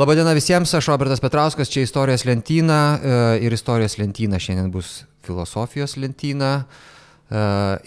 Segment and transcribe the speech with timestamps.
[0.00, 5.98] Labadiena visiems, aš Robertas Petrauskas, čia istorijos lentyna e, ir istorijos lentyna šiandien bus filosofijos
[6.00, 6.62] lentyna.
[7.28, 7.42] E,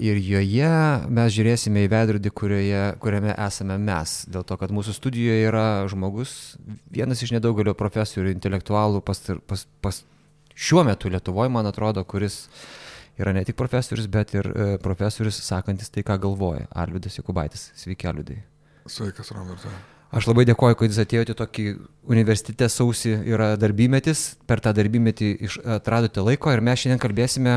[0.05, 0.73] ir joje
[1.09, 4.13] mes žiūrėsime į veidrodį, kurioje, kuriame esame mes.
[4.29, 6.35] Dėl to, kad mūsų studijoje yra žmogus,
[6.93, 10.03] vienas iš nedaugelio profesorių, intelektualų pas, pas, pas,
[10.53, 12.43] šiuo metu Lietuvoje, man atrodo, kuris
[13.17, 16.69] yra ne tik profesorius, bet ir e, profesorius sakantis tai, ką galvoja.
[16.77, 17.71] Alvidas Jokubaitis.
[17.73, 18.37] Sveiki, Alvidai.
[18.85, 19.73] Sveikas, Robertai.
[20.13, 21.63] Aš labai dėkoju, kad jūs atėjote tokį
[22.13, 25.29] universitete sausį yra darbymetis, per tą darbymetį
[25.79, 27.55] atradote laiko ir mes šiandien kalbėsime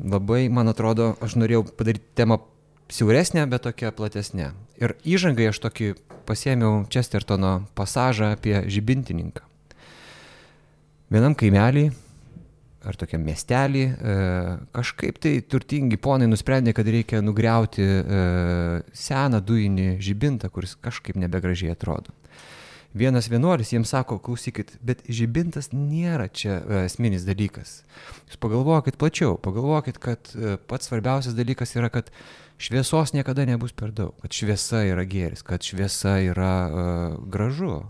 [0.00, 2.40] labai, man atrodo, aš norėjau padaryti temą
[2.92, 4.52] siauresnė, bet tokia platesnė.
[4.80, 5.92] Ir įžangai aš tokį
[6.28, 9.44] pasėmiau Chestertono pasažą apie žibintininką.
[11.12, 11.90] Vienam kaimelį
[12.86, 14.16] ar tokiam miestelį, e,
[14.74, 18.24] kažkaip tai turtingi ponai nusprendė, kad reikia nugriauti e,
[18.96, 22.14] seną dujinį žibintą, kuris kažkaip nebegražiai atrodo.
[22.92, 27.80] Vienas vienuolis jiems sako, klausykit, bet žibintas nėra čia e, esminis dalykas.
[28.28, 30.34] Jūs pagalvokit plačiau, pagalvokit, kad
[30.68, 32.12] pats svarbiausias dalykas yra, kad
[32.62, 37.80] šviesos niekada nebus per daug, kad šviesa yra gėris, kad šviesa yra uh, gražu.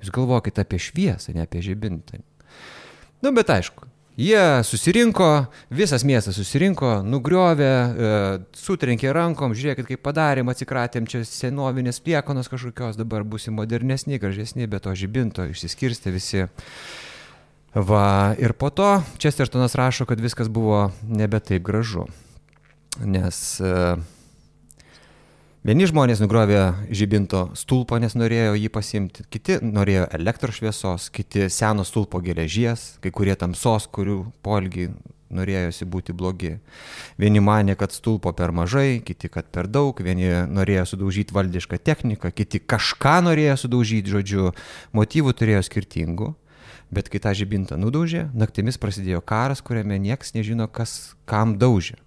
[0.00, 2.20] Jūs galvokit apie šviesą, ne apie žibintą.
[2.20, 8.12] Na, nu, bet aišku, Jie susirinko, visas miestas susirinko, nugriovė, e,
[8.56, 14.86] sutrenkė rankom, žiūrėkit, kaip padarėm, atsikratėm čia senovinės pliekonos kažkokios, dabar busim modernesni, gražesni, bet
[14.88, 16.46] to žibinto išsiskirstė visi.
[17.76, 22.06] Va, ir po to Chestertonas rašo, kad viskas buvo nebe taip gražu.
[23.04, 24.00] Nes uh,
[25.66, 26.60] Vieni žmonės nugrovė
[26.94, 33.10] žibinto stulpą, nes norėjo jį pasimti, kiti norėjo elektros šviesos, kiti seno stulpo geležies, kai
[33.10, 34.92] kurie tamsos, kurių polgiai
[35.34, 36.52] norėjosi būti blogi.
[37.18, 42.30] Vieni manė, kad stulpo per mažai, kiti, kad per daug, vieni norėjo sudaužyti valdišką techniką,
[42.30, 44.52] kiti kažką norėjo sudaužyti, žodžiu,
[44.94, 46.30] motyvų turėjo skirtingų.
[46.94, 51.98] Bet kai tą žibintą nudaužė, naktimis prasidėjo karas, kuriame niekas nežino, kas kam daužė.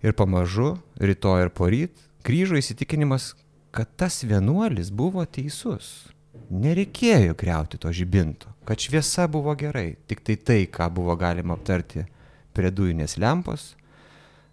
[0.00, 3.34] Ir pamažu, rytoj ir poryt, grįžo įsitikinimas,
[3.74, 6.10] kad tas vienuolis buvo teisus.
[6.50, 12.04] Nereikėjo greuti to žibinto, kad šviesa buvo gerai, tik tai tai, ką buvo galima aptarti
[12.56, 13.72] prie dujinės lempos,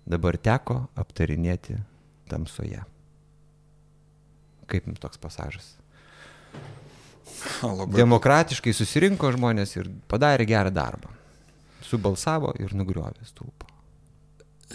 [0.05, 1.77] dabar teko aptarinėti
[2.31, 2.81] tamsoje.
[4.69, 5.73] Kaip jums toks pasažas?
[7.63, 7.97] Labai.
[7.99, 11.11] Demokratiškai susirinko žmonės ir padarė gerą darbą.
[11.83, 13.72] Subalsavo ir nugriovė stulpą.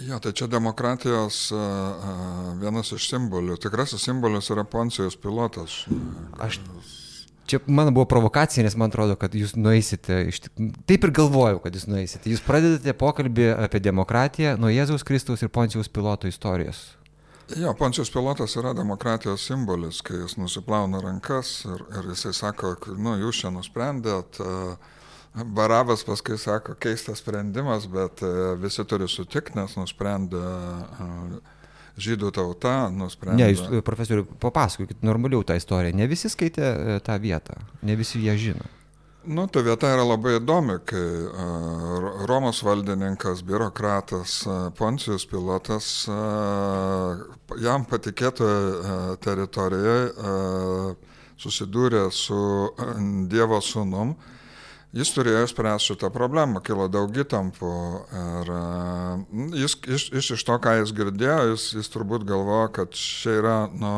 [0.07, 1.49] Jo, tai čia demokratijos
[2.61, 3.57] vienas iš simbolių.
[3.59, 5.81] Tikrasis simbolis yra Poncijos pilotas.
[6.39, 6.61] Aš
[7.49, 10.43] čia mano buvo provokacija, nes man atrodo, kad jūs nueisite, iš,
[10.87, 12.31] taip ir galvojau, kad jūs nueisite.
[12.31, 16.85] Jūs pradedate pokalbį apie demokratiją nuo Jėzaus Kristaus ir Poncijos piloto istorijos.
[17.57, 23.17] Jo, Poncijos pilotas yra demokratijos simbolis, kai jis nusiplauna rankas ir, ir jisai sako, nu,
[23.25, 24.41] jūs čia nusprendėt.
[24.45, 24.97] Uh,
[25.35, 31.41] Barabas paskui sako, keistas sprendimas, bet e, visi turi sutikti, nes nusprendė e,
[32.01, 33.43] žydų tauta, nusprendė.
[33.43, 35.97] Ne, jūs, profesoriu, papasakokit normaliau tą istoriją.
[35.99, 38.67] Ne visi skaitė e, tą vietą, ne visi ją žino.
[39.29, 41.03] Nu, ta vieta yra labai įdomi, kai
[42.31, 44.39] Romos valdininkas, biurokratas
[44.79, 45.91] Poncijus pilotas
[47.61, 50.01] jam patikėtoje teritorijoje
[51.45, 52.41] susidūrė su
[53.29, 54.38] Dievo sūnum, uh,
[54.97, 57.71] Jis turėjo spręsti šitą problemą, kilo daug įtampų
[58.17, 62.95] ir mm, jis iš, iš, iš to, ką jis girdėjo, jis, jis turbūt galvojo, kad
[62.97, 63.91] čia yra, nu,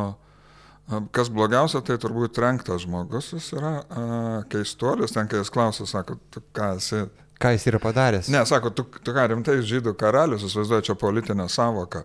[1.14, 6.16] kas blogiausia, tai turbūt trenktas žmogus, jis yra uh, keistuolis, ten kai jis klausė, sako,
[6.34, 7.04] tu ką esi.
[7.40, 8.30] Ką jis yra padaręs?
[8.34, 12.02] Ne, sako, tu, tu ką rimtai žydų karalius, jis vaizduoja čia politinę savoką.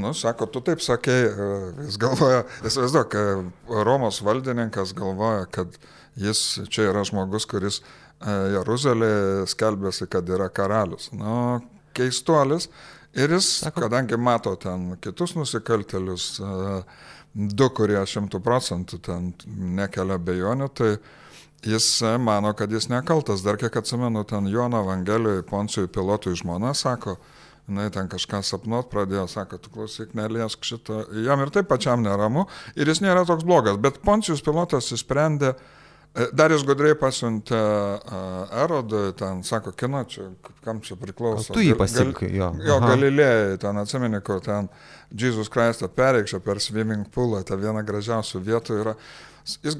[0.00, 1.28] Nu, sako, tu taip sakei,
[1.84, 3.36] jis galvoja, jis vaizduoja,
[3.84, 5.76] Romos valdininkas galvoja, kad
[6.16, 6.40] jis
[6.72, 7.92] čia yra žmogus, kuris uh,
[8.24, 11.10] Jeruzalė skelbėsi, kad yra karalius.
[11.12, 11.60] Nu,
[11.96, 12.70] keistuolis.
[13.14, 16.40] Ir jis, kadangi mato ten kitus nusikaltelius,
[17.34, 19.28] du, kurie šimtų procentų ten
[19.76, 20.88] nekelia bejonių, tai
[21.68, 21.86] jis
[22.18, 23.44] mano, kad jis nekaltas.
[23.46, 27.18] Dar kiek atsimenu, ten Jono Evangelijoje Poncijui pilotui žmona sako,
[27.68, 31.04] jinai ten kažką sapnuot pradėjo, sako, tu klausyk, neliesk šito.
[31.28, 35.83] Jam ir taip pačiam neramu ir jis nėra toks blogas, bet Poncijus pilotas įsprendė, uh,
[36.14, 37.58] E, dar jis gudriai pasiuntė
[38.62, 40.28] Erodui, ten sako, kino čia,
[40.62, 41.50] kam čia priklauso.
[41.50, 42.52] O tu jį pasirinkai, jo.
[42.62, 44.68] Jo, Galilėjai, ten atsimeni, kur ten
[45.10, 48.94] Jesus Christą pereikšė per swimming poolą, ta viena gražiausių vietų yra.
[49.66, 49.74] Jis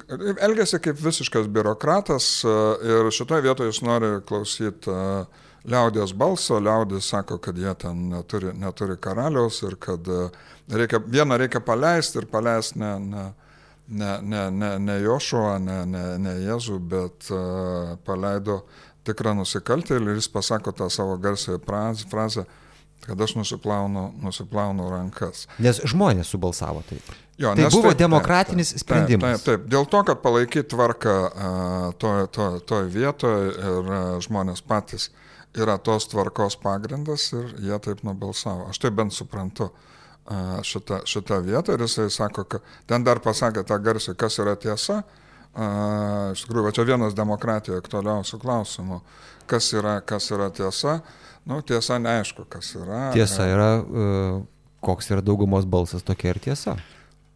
[0.44, 2.56] elgėsi kaip visiškas biurokratas e,
[2.96, 5.06] ir šitoje vietoje jis nori klausyti e,
[5.70, 10.10] liaudės balso, liaudės sako, kad jie ten neturi, neturi karaliaus ir kad
[10.68, 13.24] reikia, vieną reikia paleisti ir paleisti ne, ne,
[13.88, 18.62] ne, ne, ne, ne Jošuą, ne, ne, ne Jėzų, bet uh, paleido
[19.04, 21.60] tikrą nusikaltėlį ir jis pasako tą savo garsiąją
[22.10, 22.46] frazę,
[23.04, 25.44] kad aš nusiplaunu, nusiplaunu rankas.
[25.60, 27.12] Nes žmonės subalsavo taip.
[27.36, 29.42] Jo, tai buvo taip, demokratinis taip, sprendimas.
[29.42, 31.14] Taip, taip, dėl to, kad palaikyti tvarką
[32.00, 33.94] toje to, to vietoje ir
[34.24, 35.10] žmonės patys
[35.54, 38.70] yra tos tvarkos pagrindas ir jie taip nubalsavo.
[38.70, 39.68] Aš taip bent suprantu
[40.64, 45.02] šitą, šitą vietą ir jisai sako, kad ten dar pasakė tą garsį, kas yra tiesa.
[45.54, 48.98] Iš tikrųjų, čia vienas demokratija aktualiausių klausimų,
[49.50, 50.98] kas yra, kas yra tiesa.
[51.46, 53.10] Nu, tiesa neaišku, kas yra.
[53.14, 53.70] Tiesa yra,
[54.82, 56.78] koks yra daugumos balsas, tokia ir tiesa.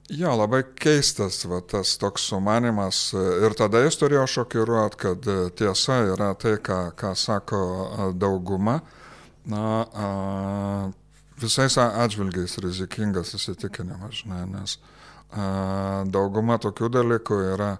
[0.08, 5.29] Jo, labai keistas va, tas toks sumanimas ir tada jis turėjo šokiruoti, kad
[5.61, 7.61] tiesa yra tai, ką, ką sako
[8.17, 8.79] dauguma.
[9.49, 10.08] Na, a,
[11.40, 14.79] visais atžvilgiais rizikingas įsitikinimas, žinai, nes
[15.31, 17.70] a, dauguma tokių dalykų yra,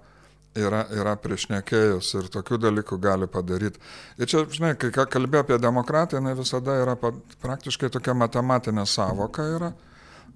[0.59, 3.83] yra, yra priešnekėjus ir tokių dalykų gali padaryti.
[4.19, 9.73] Ir čia, žinai, kai kalbėjau apie demokratiją, jinai visada yra praktiškai tokia matematinė savoka yra.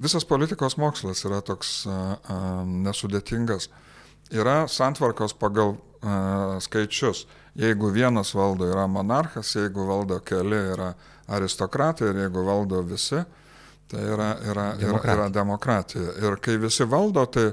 [0.02, 3.68] Visas politikos mokslas yra toks a, a, nesudėtingas.
[4.32, 7.26] Yra santvarkos pagal a, skaičius.
[7.58, 10.94] Jeigu vienas valdo yra monarchas, jeigu valdo keli yra
[11.32, 13.20] aristokratai ir jeigu valdo visi,
[13.90, 16.16] tai yra, yra, yra, yra demokratija.
[16.22, 17.50] Ir kai visi valdo, tai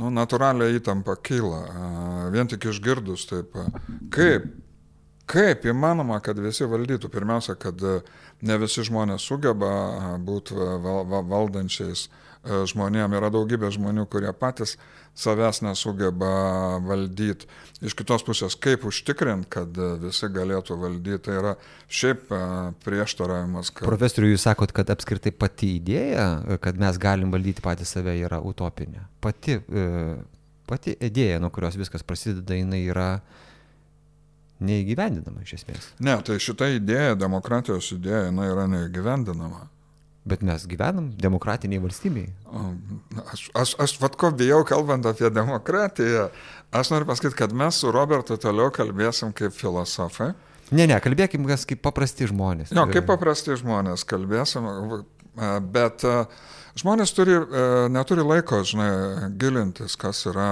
[0.00, 1.62] nu, natūraliai įtampa kyla.
[2.34, 3.56] Vien tik išgirdus taip,
[4.14, 4.46] kaip,
[5.30, 7.10] kaip įmanoma, kad visi valdytų.
[7.12, 7.80] Pirmiausia, kad
[8.44, 9.72] ne visi žmonės sugeba
[10.24, 12.08] būti valdančiais
[12.44, 13.16] žmonėm.
[13.16, 14.76] Yra daugybė žmonių, kurie patys
[15.14, 16.30] savęs nesugeba
[16.82, 17.46] valdyti.
[17.84, 21.52] Iš kitos pusės, kaip užtikrinti, kad visi galėtų valdyti, tai yra
[21.86, 22.26] šiaip
[22.84, 23.70] prieštaravimas.
[23.70, 23.86] Kad...
[23.88, 29.06] Profesoriu, jūs sakot, kad apskritai pati idėja, kad mes galim valdyti patį save, yra utopinė.
[29.22, 29.58] Pati,
[30.70, 33.08] pati idėja, nuo kurios viskas prasideda, jinai yra
[34.64, 35.86] neįgyvendinama iš esmės.
[36.02, 39.68] Ne, tai šita idėja, demokratijos idėja, jinai yra neįgyvendinama.
[40.24, 42.30] Bet mes gyvenam demokratiniai valstybei.
[43.28, 46.30] Aš, aš, aš vad ko bijau, kalbant apie demokratiją,
[46.72, 50.30] aš noriu pasakyti, kad mes su Robertu toliau kalbėsim kaip filosofai.
[50.72, 52.72] Ne, ne, kalbėkim kaip paprasti žmonės.
[52.72, 54.64] Jo, kaip paprasti žmonės kalbėsim,
[55.74, 56.06] bet
[56.80, 57.36] žmonės turi,
[57.92, 60.48] neturi laiko, žinai, gilintis, kas yra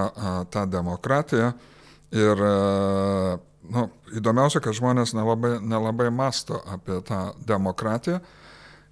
[0.53, 1.55] ta demokratija.
[2.13, 2.45] Ir
[3.73, 8.21] nu, įdomiausia, kad žmonės nelabai, nelabai masto apie tą demokratiją.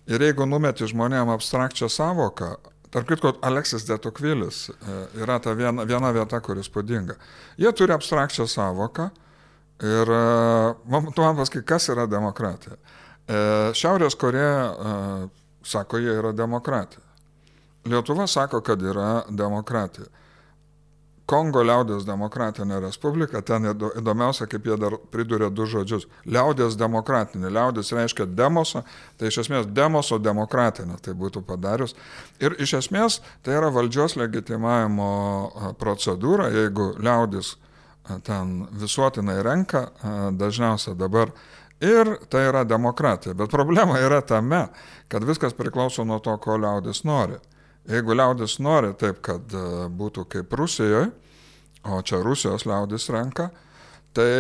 [0.09, 2.55] Ir jeigu numeti žmonėm abstrakčią savoką,
[2.91, 7.19] tarp kitko, Aleksis Detokvilis e, yra ta viena, viena vieta, kuris pūdinga.
[7.61, 9.11] Jie turi abstrakčią savoką
[9.85, 10.25] ir e,
[10.91, 12.79] man, tu man pasakai, kas yra demokratija.
[13.29, 13.43] E,
[13.77, 15.29] Šiaurės Koreja
[15.67, 17.05] sako, jie yra demokratija.
[17.89, 20.09] Lietuva sako, kad yra demokratija.
[21.31, 26.09] Kongo liaudės demokratinė respublika, ten įdomiausia, kaip jie dar priduria du žodžius.
[26.27, 27.53] Liaudės demokratinė.
[27.55, 28.83] Liaudės reiškia demosą,
[29.21, 31.95] tai iš esmės demoso demokratinė, tai būtų padarius.
[32.43, 35.11] Ir iš esmės tai yra valdžios legitimavimo
[35.79, 37.55] procedūra, jeigu liaudės
[38.27, 39.87] ten visuotinai renka,
[40.35, 41.31] dažniausiai dabar
[41.81, 43.35] Ir tai yra demokratija.
[43.35, 44.67] Bet problema yra tame,
[45.09, 47.39] kad viskas priklauso nuo to, ko liaudis nori.
[47.89, 49.55] Jeigu liaudis nori taip, kad
[49.97, 51.09] būtų kaip Rusijoje,
[51.85, 53.51] o čia Rusijos liaudis renka,
[54.13, 54.31] tai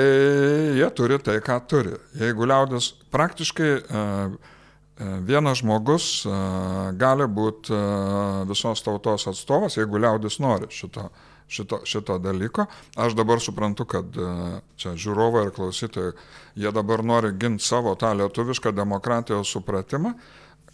[0.76, 1.94] jie turi tai, ką turi.
[2.18, 6.10] Jeigu liaudis praktiškai e, e, vienas žmogus
[7.00, 7.76] gali būti
[8.50, 11.08] visos tautos atstovas, jeigu liaudis nori šito,
[11.48, 12.66] šito, šito dalyko.
[12.96, 14.20] Aš dabar suprantu, kad
[14.76, 16.12] čia žiūrovai ir klausytojai,
[16.60, 20.14] jie dabar nori ginti savo tą lietuvišką demokratijos supratimą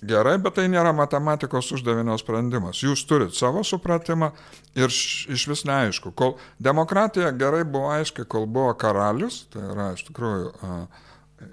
[0.05, 2.83] gerai, bet tai nėra matematikos uždavinio sprendimas.
[2.85, 4.33] Jūs turit savo supratimą
[4.77, 6.13] ir iš vis neaišku.
[6.17, 10.51] Kol demokratija gerai buvo aiški, kol buvo karalius, tai yra iš tikrųjų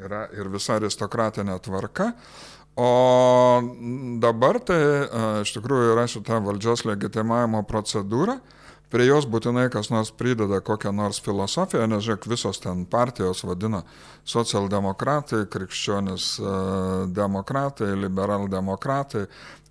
[0.07, 2.13] yra ir visa aristokratinė tvarka.
[2.79, 2.89] O
[4.23, 4.79] dabar tai
[5.43, 8.39] iš tikrųjų yra šita valdžios legitimavimo procedūra
[8.93, 13.81] prie jos būtinai kas nors prideda kokią nors filosofiją, nes žiūrėk, visos ten partijos vadina
[14.29, 16.53] socialdemokratai, krikščionis e,
[17.17, 19.23] demokratai, liberaldemokratai.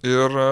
[0.09, 0.49] Ir e,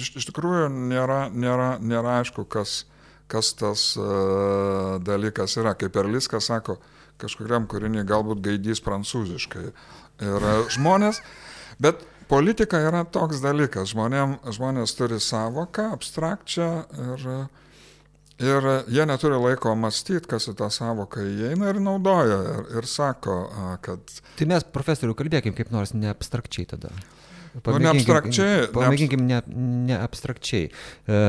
[0.00, 2.84] iš, iš tikrųjų nėra, nėra, nėra aišku, kas,
[3.28, 5.74] kas tas uh, dalykas yra.
[5.74, 6.78] Kaip Erliskas sako,
[7.20, 9.64] kažkuriam kūrinį galbūt gaidys prancūziškai.
[10.24, 11.18] Ir žmonės,
[11.82, 13.90] bet politika yra toks dalykas.
[13.92, 17.64] Žmonėm, žmonės turi savoką, abstrakčią ir uh,
[18.36, 23.36] Ir jie neturi laiko mąstyti, kas į tą savoką įeina ir naudoja ir, ir sako,
[23.84, 24.18] kad...
[24.36, 26.92] Tai mes, profesoriu, kalbėkim kaip nors neabstrakčiai tada.
[27.64, 28.68] Nu, abstrakčiai.
[28.74, 29.40] Pamėginkim ne,
[29.88, 30.68] ne abstrakčiai.
[30.68, 31.20] E,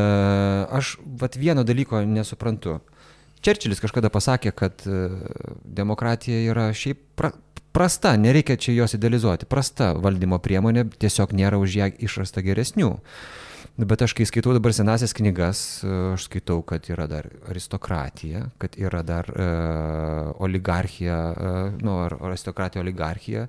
[0.75, 2.81] aš vat vieno dalyko nesuprantu.
[3.45, 5.07] Čerčilis kažkada pasakė, kad e,
[5.63, 7.31] demokratija yra šiaip pra,
[7.71, 12.97] prasta, nereikia čia jos idealizuoti, prasta valdymo priemonė, tiesiog nėra už ją išrasta geresnių.
[13.77, 18.77] Bet aš kai skaitau dabar senasias knygas, e, aš skaitau, kad yra dar aristokratija, kad
[18.77, 23.45] yra dar uh, oligarchija, uh, nu, ar aristokratija oligarchija,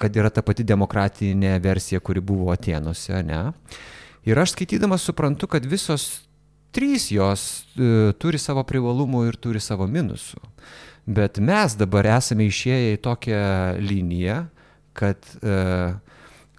[0.00, 3.40] kad yra ta pati demokratinė versija, kuri buvo Atenuose, ne?
[4.28, 6.26] Ir aš skaitydamas suprantu, kad visos
[6.76, 7.46] trys jos
[7.76, 10.40] uh, turi savo privalumų ir turi savo minusų.
[11.08, 13.42] Bet mes dabar esame išėję į tokią
[13.80, 14.42] liniją,
[15.00, 15.96] kad uh,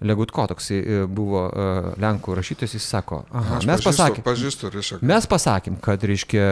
[0.02, 5.10] Legutko toksai e, buvo uh, Lenkų rašytojas, jis sako, aha, mes pažįstu, pasakėm, pažįstu Rišaką.
[5.12, 6.46] mes pasakėm, kad, reiškia,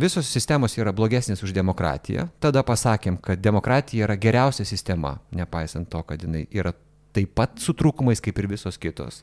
[0.00, 6.02] visos sistemos yra blogesnės už demokratiją, tada pasakėm, kad demokratija yra geriausia sistema, nepaisant to,
[6.06, 6.74] kad jinai yra
[7.16, 9.22] taip pat su trūkumais kaip ir visos kitos.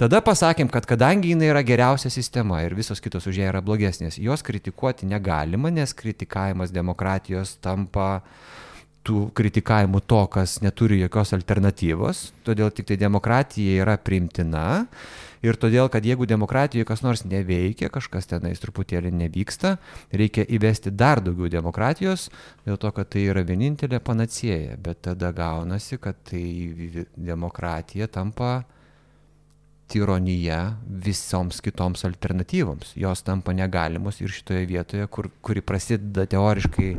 [0.00, 4.20] Tada pasakėm, kad kadangi jinai yra geriausia sistema ir visos kitos už ją yra blogesnės,
[4.20, 8.22] jos kritikuoti negalima, nes kritikavimas demokratijos tampa
[9.06, 14.84] tų kritikavimų to, kas neturi jokios alternatyvos, todėl tik tai demokratija yra primtina
[15.42, 19.76] ir todėl, kad jeigu demokratijoje kas nors neveikia, kažkas tenais truputėlį nevyksta,
[20.14, 22.28] reikia įvesti dar daugiau demokratijos,
[22.66, 26.44] dėl to, kad tai yra vienintelė panacėja, bet tada gaunasi, kad tai
[27.16, 28.60] demokratija tampa
[29.92, 30.58] tironija
[31.04, 32.94] visoms kitoms alternatyvoms.
[32.96, 36.94] Jos tampa negalimos ir šitoje vietoje, kur, kuri prasideda teoriškai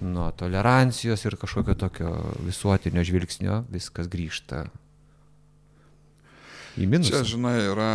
[0.00, 2.16] nuo tolerancijos ir kažkokio tokio
[2.46, 4.66] visuotinio žvilgsnio, viskas grįžta.
[6.76, 7.92] Čia, žinai, yra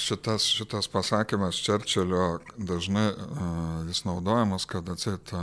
[0.00, 3.10] šitas, šitas pasakymas Čerčilio dažnai
[3.84, 5.34] vis naudojamas, kad atseit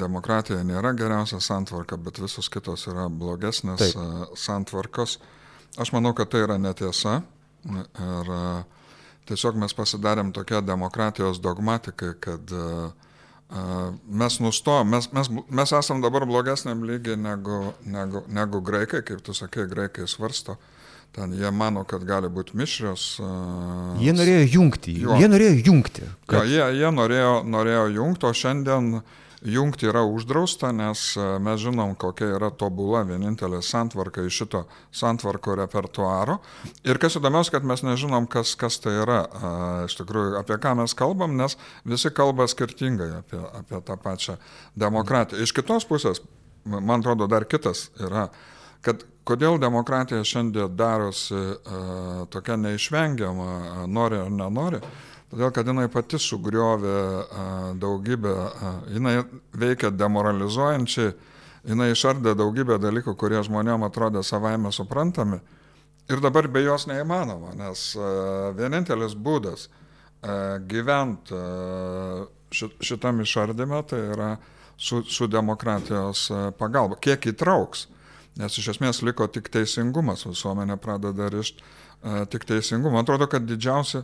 [0.00, 4.34] demokratija nėra geriausia santvarka, bet visos kitos yra blogesnės Taip.
[4.38, 5.20] santvarkos.
[5.78, 7.20] Aš manau, kad tai yra netiesa.
[7.68, 8.32] Ir
[9.28, 12.54] tiesiog mes pasidarėm tokia demokratijos dogmatikai, kad
[14.06, 19.34] mes nustojom, mes, mes, mes esam dabar blogesniam lygiai negu, negu, negu graikai, kaip tu
[19.34, 20.56] sakai, graikai svarsto.
[21.10, 23.04] Ten jie mano, kad gali būti mišrios.
[23.18, 24.92] Uh, jie norėjo jungti.
[25.02, 25.16] Jo.
[25.18, 26.04] Jie norėjo jungti.
[26.30, 26.36] Kad...
[26.38, 31.60] Jo, jie, jie norėjo, norėjo jungti, o šiandien uh, jungti yra uždrausta, nes e, mes
[31.62, 36.38] žinom, kokia yra tobula vienintelė santvarka iš šito santvarko repertuaro.
[36.84, 39.52] Ir kas įdomiausia, kad mes nežinom, kas, kas tai yra, a,
[39.88, 41.56] iš tikrųjų, apie ką mes kalbam, nes
[41.88, 44.36] visi kalba skirtingai apie, apie tą pačią
[44.78, 45.42] demokratiją.
[45.44, 46.22] Iš kitos pusės,
[46.64, 48.28] man atrodo, dar kitas yra
[48.84, 54.80] kad kodėl demokratija šiandien darosi uh, tokia neišvengiama, nori ar nenori,
[55.30, 56.96] Todėl, kad jinai pati sugriovė
[57.78, 58.32] daugybę,
[58.90, 59.20] jinai
[59.54, 61.12] veikia demoralizuojančiai,
[61.70, 65.38] jinai išardė daugybę dalykų, kurie žmonėm atrodė savaime suprantami.
[66.10, 67.92] Ir dabar be jos neįmanoma, nes
[68.58, 69.68] vienintelis būdas
[70.66, 71.38] gyventi
[72.50, 74.30] šitam išardymė tai yra
[74.74, 76.24] su, su demokratijos
[76.58, 76.98] pagalba.
[76.98, 77.86] Kiek įtrauks,
[78.40, 81.62] nes iš esmės liko tik teisingumas, visuomenė pradeda rišti
[82.32, 82.96] tik teisingumą.
[82.96, 84.02] Man atrodo, kad didžiausia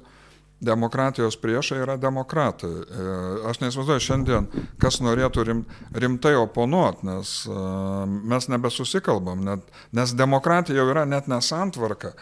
[0.60, 2.70] demokratijos priešai yra demokratai.
[2.70, 3.10] E,
[3.50, 4.48] aš neįsivaizduoju šiandien,
[4.82, 11.28] kas norėtų rim, rimtai oponuoti, nes uh, mes nebesusikalbam, net, nes demokratija jau yra net
[11.28, 12.14] nesantvarka.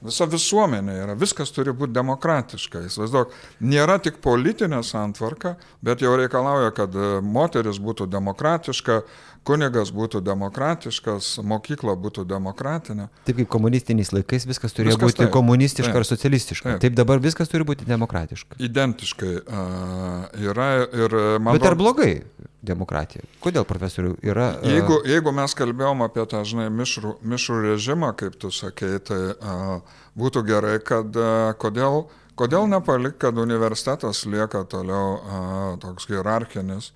[0.00, 2.86] Visa visuomenė yra, viskas turi būti demokratiška.
[2.88, 3.34] Įsivaizduok,
[3.68, 9.02] nėra tik politinė santvarka, bet jau reikalauja, kad e, moteris būtų demokratiška,
[9.44, 13.10] kunigas būtų demokratiškas, mokykla būtų demokratinė.
[13.28, 16.68] Taip kaip komunistiniais laikais viskas turėjo viskas būti taip, komunistiška taip, ar socialistiška.
[16.72, 16.82] Taip.
[16.86, 18.56] taip dabar viskas turi būti demokratiška.
[18.60, 21.56] Identiškai uh, yra ir man.
[21.56, 22.14] Bet ar blogai
[22.62, 23.24] demokratija?
[23.44, 24.52] Kodėl profesorių yra.
[24.60, 24.70] Uh...
[24.74, 29.98] Jeigu, jeigu mes kalbėjom apie tą, žinai, mišrų, mišrų režimą, kaip tu sakei, tai uh,
[30.20, 32.04] būtų gerai, kad uh, kodėl,
[32.40, 36.92] kodėl nepalik, kad universitetas lieka toliau uh, toks hierarchinis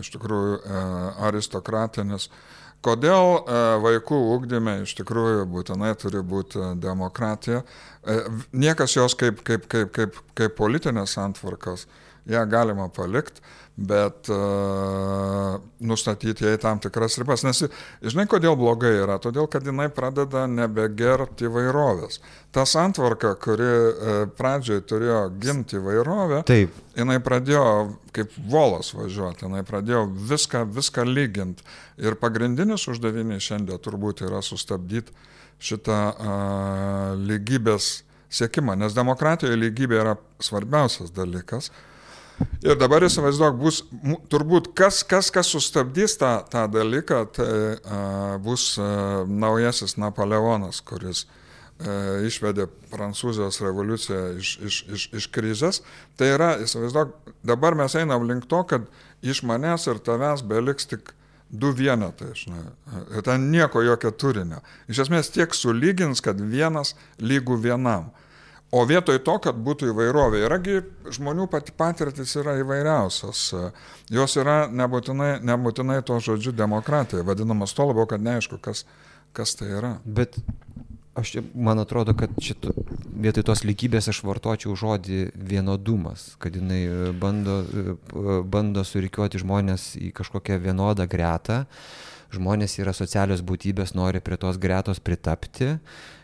[0.00, 0.58] iš tikrųjų
[1.24, 2.28] aristokratinis.
[2.84, 3.42] Kodėl
[3.84, 7.62] vaikų ūkdyme iš tikrųjų būtinai turi būti demokratija?
[8.52, 11.86] Niekas jos kaip, kaip, kaip, kaip, kaip politinės antvarkos,
[12.28, 13.44] ją galima palikti,
[13.80, 17.40] bet uh, nustatyti jai tam tikras ribas.
[17.46, 17.62] Nes,
[18.04, 19.16] žinai, kodėl blogai yra?
[19.22, 22.20] Todėl, kad jinai pradeda nebegerti įvairovės.
[22.52, 26.76] Ta santvarka, kuri uh, pradžioj turėjo ginti įvairovę, Taip.
[26.98, 27.64] jinai pradėjo
[28.16, 31.64] kaip volas važiuoti, jinai pradėjo viską, viską lyginti.
[32.04, 35.16] Ir pagrindinis uždavinys šiandien turbūt yra sustabdyti
[35.60, 41.72] šitą uh, lygybės siekimą, nes demokratijoje lygybė yra svarbiausias dalykas.
[42.64, 43.82] Ir dabar įsivaizduok, bus
[44.32, 51.24] turbūt kas, kas, kas sustabdys tą, tą dalyką, tai uh, bus uh, naujasis Napoleonas, kuris
[51.24, 55.80] uh, išvedė Prancūzijos revoliuciją iš, iš, iš, iš krizės.
[56.20, 57.16] Tai yra, įsivaizduok,
[57.48, 58.88] dabar mes einam link to, kad
[59.24, 61.14] iš manęs ir tavęs beliks tik
[61.50, 62.64] du vienetai, žinai.
[63.16, 64.60] Ir ten nieko jokio turinio.
[64.90, 68.10] Iš esmės tiek sulygins, kad vienas lygų vienam.
[68.70, 70.76] O vietoj to, kad būtų įvairovė, yragi
[71.10, 73.40] žmonių pati patirtis yra įvairiausios.
[74.14, 78.84] Jos yra nebūtinai, nebūtinai to žodžiu demokratija, vadinamas to labiau, kad neaišku, kas,
[79.34, 79.96] kas tai yra.
[80.06, 80.38] Bet
[81.18, 82.70] aš, man atrodo, kad šito,
[83.10, 87.64] vietoj tos lygybės aš vartočiau žodį vienodumas, kad jinai bando,
[88.46, 91.64] bando surikiuoti žmonės į kažkokią vienodą gretą.
[92.30, 95.72] Žmonės yra socialios būtybės, nori prie tos gretos pritapti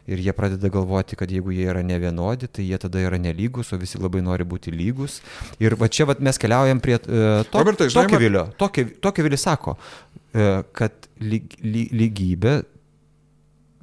[0.06, 3.80] ir jie pradeda galvoti, kad jeigu jie yra nevienodi, tai jie tada yra nelygus, o
[3.80, 5.20] visi labai nori būti lygus.
[5.62, 8.46] Ir va čia vat, mes keliaujam prie uh, to, Robertai, tokio vilio.
[8.56, 12.56] Tokio vilio sako, uh, kad lyg, ly, lygybė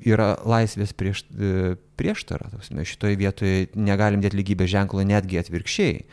[0.04, 2.52] yra laisvės prieš, uh, prieštara.
[2.88, 6.06] Šitoje vietoje negalim dėti lygybės ženklo netgi atvirkščiai,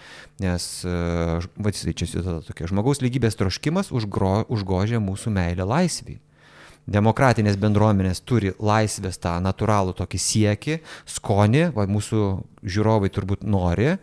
[0.43, 6.21] nes, vadinasi, čia citata tokia, žmogaus lygybės troškimas užgro, užgožia mūsų meilę laisviai
[6.91, 10.79] demokratinės bendruomenės turi laisvės tą natūralų tokį siekį,
[11.17, 12.27] skonį, va, mūsų
[12.67, 13.97] žiūrovai turbūt nori, e,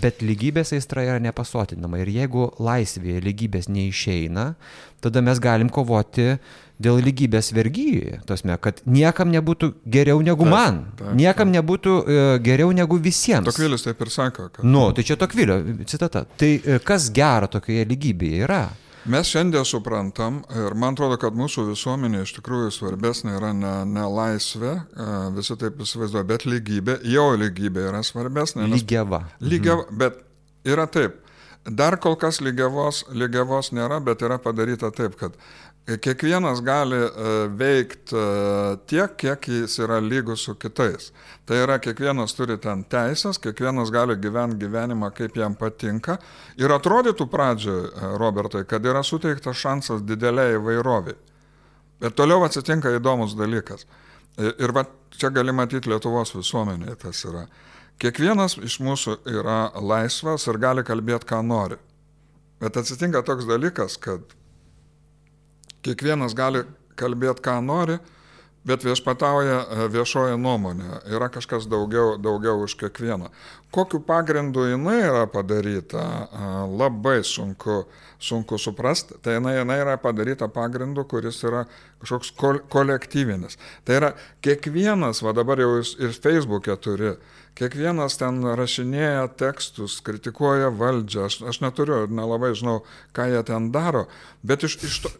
[0.00, 2.00] bet lygybės aistra yra nepasotinama.
[2.02, 4.52] Ir jeigu laisvėje lygybės neišeina,
[5.04, 6.36] tada mes galim kovoti
[6.80, 8.20] dėl lygybės vergyjoje.
[8.28, 10.78] Tosme, kad niekam nebūtų geriau negu taip, man.
[10.96, 11.56] Taip, niekam taip.
[11.58, 13.48] nebūtų uh, geriau negu visiems.
[13.50, 14.48] Tokvilis taip ir sako.
[14.54, 14.64] Kad...
[14.64, 15.60] Nu, tai čia Tokvilio
[15.90, 16.24] citata.
[16.40, 18.62] Tai uh, kas gero tokioje lygybėje yra?
[19.08, 24.04] Mes šiandien suprantam ir man atrodo, kad mūsų visuomenė iš tikrųjų svarbesnė yra ne, ne
[24.04, 24.74] laisvė,
[25.36, 28.68] visi taip įsivaizduoja, bet lygybė, jo lygybė yra svarbesnė.
[28.68, 29.22] Lygiava.
[29.40, 30.00] Lygiava, mhm.
[30.02, 30.20] bet
[30.68, 31.16] yra taip.
[31.64, 35.34] Dar kol kas lygiavos, lygiavos nėra, bet yra padaryta taip, kad
[35.86, 37.08] kiekvienas gali e,
[37.58, 41.10] veikti e, tiek, kiek jis yra lygus su kitais.
[41.48, 46.18] Tai yra, kiekvienas turi ten teisės, kiekvienas gali gyventi gyvenimą, kaip jam patinka.
[46.60, 51.18] Ir atrodytų pradžioje, e, Robertai, kad yra suteiktas šansas dideliai įvairoviai.
[52.00, 53.84] Bet toliau atsitinka įdomus dalykas.
[54.40, 57.44] Ir va, čia gali matyti Lietuvos visuomenėje tas yra.
[58.00, 61.76] Kiekvienas iš mūsų yra laisvas ir gali kalbėti, ką nori.
[62.60, 64.24] Bet atsitinka toks dalykas, kad
[65.86, 66.64] kiekvienas gali
[67.00, 67.98] kalbėti, ką nori,
[68.64, 71.00] bet viešpatauja e, viešoji nuomonė.
[71.08, 73.30] Yra kažkas daugiau, daugiau už kiekvieną.
[73.72, 77.84] Kokiu pagrindu jinai yra padaryta, e, labai sunku,
[78.20, 79.16] sunku suprasti.
[79.24, 81.64] Tai jinai, jinai yra padaryta pagrindu, kuris yra
[82.02, 83.56] kažkoks kol, kolektyvinis.
[83.88, 84.12] Tai yra
[84.44, 87.14] kiekvienas, va dabar jau ir Facebook'e turi,
[87.56, 91.26] kiekvienas ten rašinėja tekstus, kritikuoja valdžią.
[91.30, 92.82] Aš, aš neturiu, nelabai žinau,
[93.16, 94.04] ką jie ten daro,
[94.44, 95.16] bet iš, iš to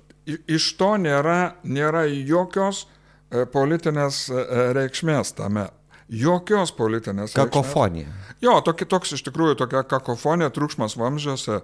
[0.51, 5.69] iš to nėra, nėra jokios e, politinės e, e, reikšmės tame.
[6.11, 7.37] Jokios politinės.
[7.39, 8.09] Kakofonija.
[8.09, 8.39] Reikšmės.
[8.43, 11.61] Jo, toki, toks iš tikrųjų tokia kakofonija, triukšmas vamzdžiuose,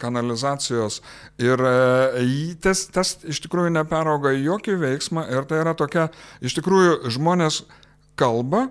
[0.00, 1.02] kanalizacijos.
[1.38, 1.60] Ir
[2.64, 6.08] tas, tas iš tikrųjų neperauga į jokį veiksmą ir tai yra tokia,
[6.42, 7.60] iš tikrųjų žmonės
[8.18, 8.70] kalba,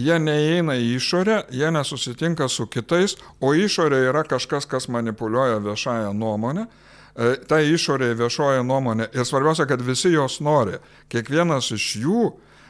[0.00, 6.12] jie neįeina į išorę, jie nesusitinka su kitais, o išorė yra kažkas, kas manipuliuoja viešąją
[6.16, 6.66] nuomonę.
[7.14, 9.08] E, ta išorė viešoji nuomonė.
[9.14, 10.80] Ir svarbiausia, kad visi jos nori.
[11.12, 12.24] Kiekvienas iš jų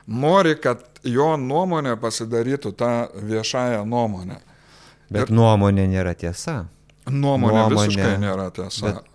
[0.06, 2.92] nori, kad jo nuomonė pasidarytų tą
[3.24, 4.38] viešąją nuomonę.
[5.12, 6.64] Bet ir nuomonė nėra tiesa.
[7.08, 8.92] Nuomonė, nuomonė visiškai nėra tiesa.
[8.92, 9.10] Bet...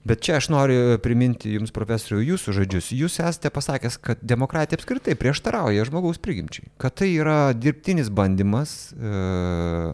[0.00, 2.86] Bet čia aš noriu priminti Jums, profesoriu, Jūsų žodžius.
[2.96, 6.70] Jūs esate pasakęs, kad demokratija apskritai prieštarauja žmogaus prigimčiai.
[6.80, 9.92] Kad tai yra dirbtinis bandymas, e,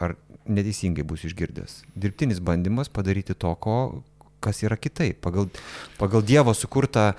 [0.00, 1.82] ar neteisingai bus išgirdęs.
[1.94, 3.78] Dirbtinis bandymas padaryti to, ko,
[4.44, 5.20] kas yra kitaip.
[5.24, 5.48] Pagal,
[5.98, 7.14] pagal Dievo sukurtą e,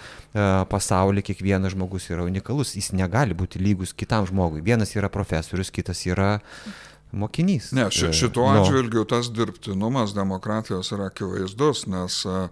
[0.71, 4.63] pasaulį kiekvienas žmogus yra unikalus, jis negali būti lygus kitam žmogui.
[4.65, 6.35] Vienas yra profesorius, kitas yra
[7.15, 7.71] mokinys.
[7.75, 8.63] Ne, ši, e, šituo no.
[8.63, 12.43] atžvilgiu tas dirbtinumas demokratijos yra akivaizdus, nes e,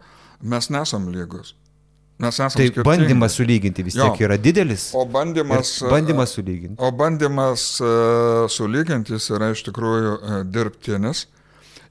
[0.41, 1.53] mes nesam lygus.
[2.21, 2.53] Mes esame.
[2.53, 2.85] Tai skirtingi.
[2.87, 4.27] bandymas sulyginti vis tiek jo.
[4.27, 4.89] yra didelis.
[4.97, 5.71] O bandymas.
[5.89, 6.77] Bandymas sulyginti.
[6.77, 11.25] O bandymas uh, sulyginti jis yra iš tikrųjų uh, dirbtinis.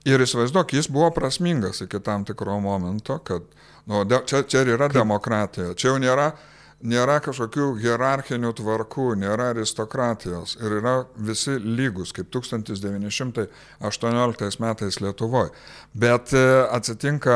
[0.07, 3.45] Ir įsivaizduok, jis buvo prasmingas iki tam tikro momento, kad
[3.87, 4.97] nu, de, čia, čia ir yra Kaip?
[4.99, 5.77] demokratija.
[5.79, 6.49] Čia jau nėra uh,
[6.83, 15.51] nėra kažkokių hierarchinių tvarkų, nėra aristokratijos ir yra visi lygus, kaip 1918 metais Lietuvoje.
[15.95, 17.35] Bet e, atsitinka e,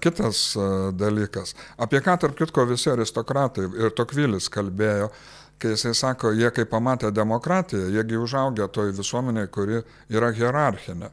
[0.00, 0.58] kitas e,
[0.96, 5.08] dalykas, apie ką tarp kitko visi aristokratai ir Tokvilis kalbėjo,
[5.60, 11.10] kai jisai sako, jie kai pamatė demokratiją, jiegi užaugę toj visuomeniai, kuri yra hierarchinė.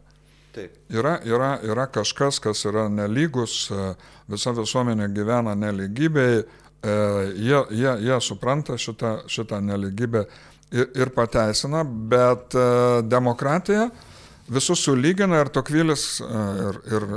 [0.56, 0.71] Taip.
[0.89, 3.71] Yra, yra, yra kažkas, kas yra nelygus,
[4.32, 6.45] visa visuomenė gyvena neligybėje,
[6.84, 10.26] jie, jie, jie supranta šitą, šitą neligybę
[10.72, 12.68] ir, ir pateisina, bet e,
[13.04, 13.90] demokratija
[14.48, 17.08] visus sulygina ir Tokvilis e, ir, ir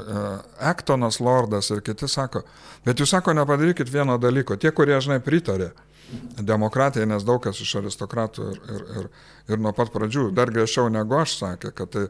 [0.71, 2.43] Ektonas Lordas ir kiti sako,
[2.87, 5.71] bet jūs sako, nepadarykit vieno dalyko, tie, kurie, žinai, pritarė
[6.43, 9.09] demokratijai, nes daug kas iš aristokratų ir, ir, ir,
[9.55, 12.07] ir nuo pat pradžių dar griežčiau negu aš sakė, kad tai,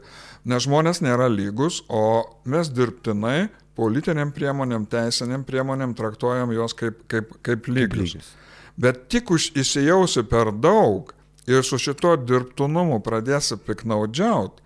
[0.49, 7.33] nes žmonės nėra lygus, o mes dirbtinai politiniam priemonėm, teisiniam priemonėm traktuojam juos kaip, kaip,
[7.45, 8.33] kaip lygius.
[8.81, 11.09] Bet tik už įsijausi per daug
[11.49, 14.61] ir su šito dirbtinumu pradėsi piknaudžiauti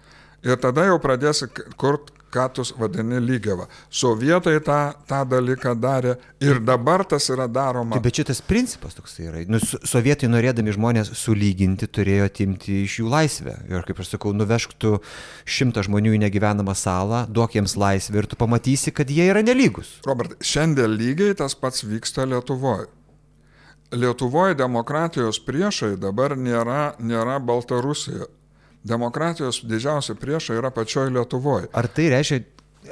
[0.46, 1.48] ir tada jau pradėsi
[1.80, 3.68] kurt ką tu vadini lygiava.
[3.90, 7.96] Sovietai tą, tą dalyką darė ir dabar tas yra daroma.
[7.96, 9.44] Taip, bet šitas principas toks yra.
[9.52, 13.56] Nu, sovietai norėdami žmonės sulyginti turėjo atimti iš jų laisvę.
[13.72, 14.98] Ir kaip aš sakau, nuvežk tu
[15.48, 19.98] šimtą žmonių į negyvenamą salą, duok jiems laisvę ir tu pamatysi, kad jie yra nelygus.
[20.08, 22.92] Robert, šiandien lygiai tas pats vyksta Lietuvoje.
[23.96, 28.26] Lietuvoje demokratijos priešai dabar nėra, nėra Baltarusija
[28.86, 31.70] demokratijos didžiausia priešai yra pačioj Lietuvoje.
[31.74, 32.42] Ar tai reiškia,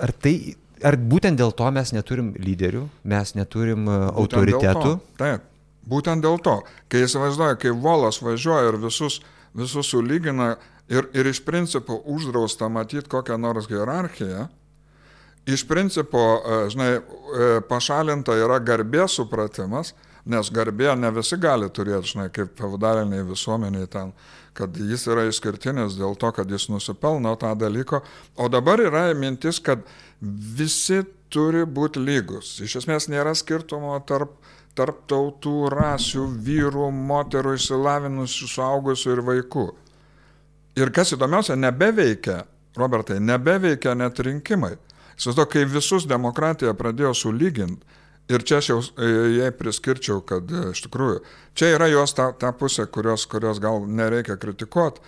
[0.02, 0.36] ar tai,
[0.84, 4.94] ar būtent dėl to mes neturim lyderių, mes neturim e, būtent autoritetų?
[5.22, 5.46] Taip,
[5.90, 6.58] būtent dėl to.
[6.90, 9.22] Kai įsivaizduoja, kai volas važiuoja ir visus,
[9.54, 10.56] visus sulygina
[10.90, 14.48] ir, ir iš principo uždrausta matyti kokią nors hierarchiją,
[15.46, 19.94] iš principo, e, žinai, e, pašalinta yra garbės supratimas,
[20.26, 24.14] nes garbė ne visi gali turėti, žinai, kaip feudaliniai visuomeniai ten
[24.58, 28.04] kad jis yra išskirtinis dėl to, kad jis nusipelno tą dalyko.
[28.38, 29.82] O dabar yra mintis, kad
[30.22, 31.02] visi
[31.34, 32.60] turi būti lygus.
[32.62, 34.36] Iš esmės nėra skirtumo tarp,
[34.78, 39.68] tarp tautų, rasių, vyrų, moterų, išsilavinusių, suaugusių ir vaikų.
[40.78, 42.44] Ir kas įdomiausia, nebeveikia,
[42.78, 44.74] Robertai, nebeveikia net rinkimai.
[45.13, 47.86] Įsivaizduoju, kai visus demokratija pradėjo sulyginti,
[48.32, 51.20] Ir čia aš jau e, jai priskirčiau, kad e, iš tikrųjų
[51.60, 55.04] čia yra jos ta, ta pusė, kurios, kurios gal nereikia kritikuoti.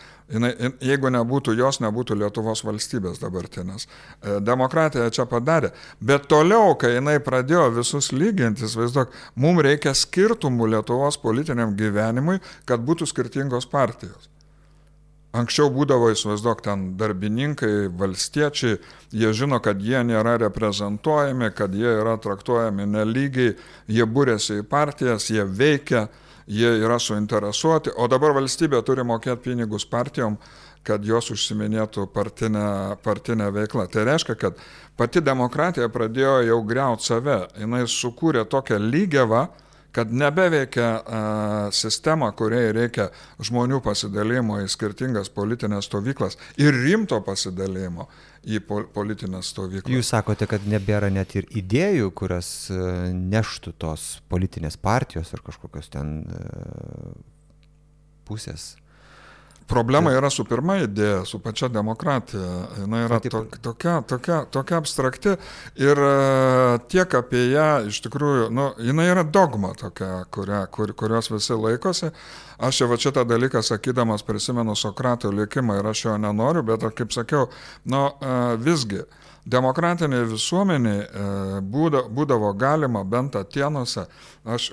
[0.81, 3.85] Jeigu nebūtų jos, nebūtų Lietuvos valstybės dabartinės.
[3.87, 5.71] E, demokratija čia padarė.
[6.01, 12.83] Bet toliau, kai jinai pradėjo visus lygintis, vaizduok, mums reikia skirtumų Lietuvos politiniam gyvenimui, kad
[12.83, 14.27] būtų skirtingos partijos.
[15.35, 18.77] Anksčiau būdavo, įsivaizduok, ten darbininkai, valstiečiai,
[19.11, 23.55] jie žino, kad jie nėra reprezentuojami, kad jie yra traktuojami nelygiai,
[23.91, 26.05] jie būrėsi į partijas, jie veikia,
[26.47, 30.37] jie yra suinteresuoti, o dabar valstybė turi mokėti pinigus partijom,
[30.85, 33.87] kad jos užsiminėtų partinę, partinę veiklą.
[33.91, 34.59] Tai reiškia, kad
[34.95, 39.47] pati demokratija pradėjo jau greuti save, jinai sukūrė tokią lygiavą,
[39.95, 41.23] kad nebeveikia a,
[41.75, 43.09] sistema, kuriai reikia
[43.43, 48.09] žmonių pasidalymo į skirtingas politinės stovyklas ir rimto pasidalymo
[48.45, 49.91] į pol politinės stovyklas.
[49.93, 52.49] Jūs sakote, kad nebėra net ir idėjų, kurias
[53.15, 56.17] neštų tos politinės partijos ar kažkokios ten
[58.25, 58.75] pusės.
[59.67, 62.49] Problema yra su pirma idėja, su pačia demokratija.
[62.77, 65.33] Jis yra to, tokia, tokia, tokia abstrakti
[65.81, 66.11] ir e,
[66.91, 72.11] tiek apie ją iš tikrųjų, nu, jinai yra dogma tokia, kuria, kur, kurios visi laikosi.
[72.61, 77.49] Aš jau šitą dalyką sakydamas prisimenu Sokrato likimą ir aš jo nenoriu, bet kaip sakiau,
[77.89, 79.01] nu, e, visgi
[79.45, 84.07] demokratinėje visuomenėje būdavo galima bent Atenuose,
[84.45, 84.71] aš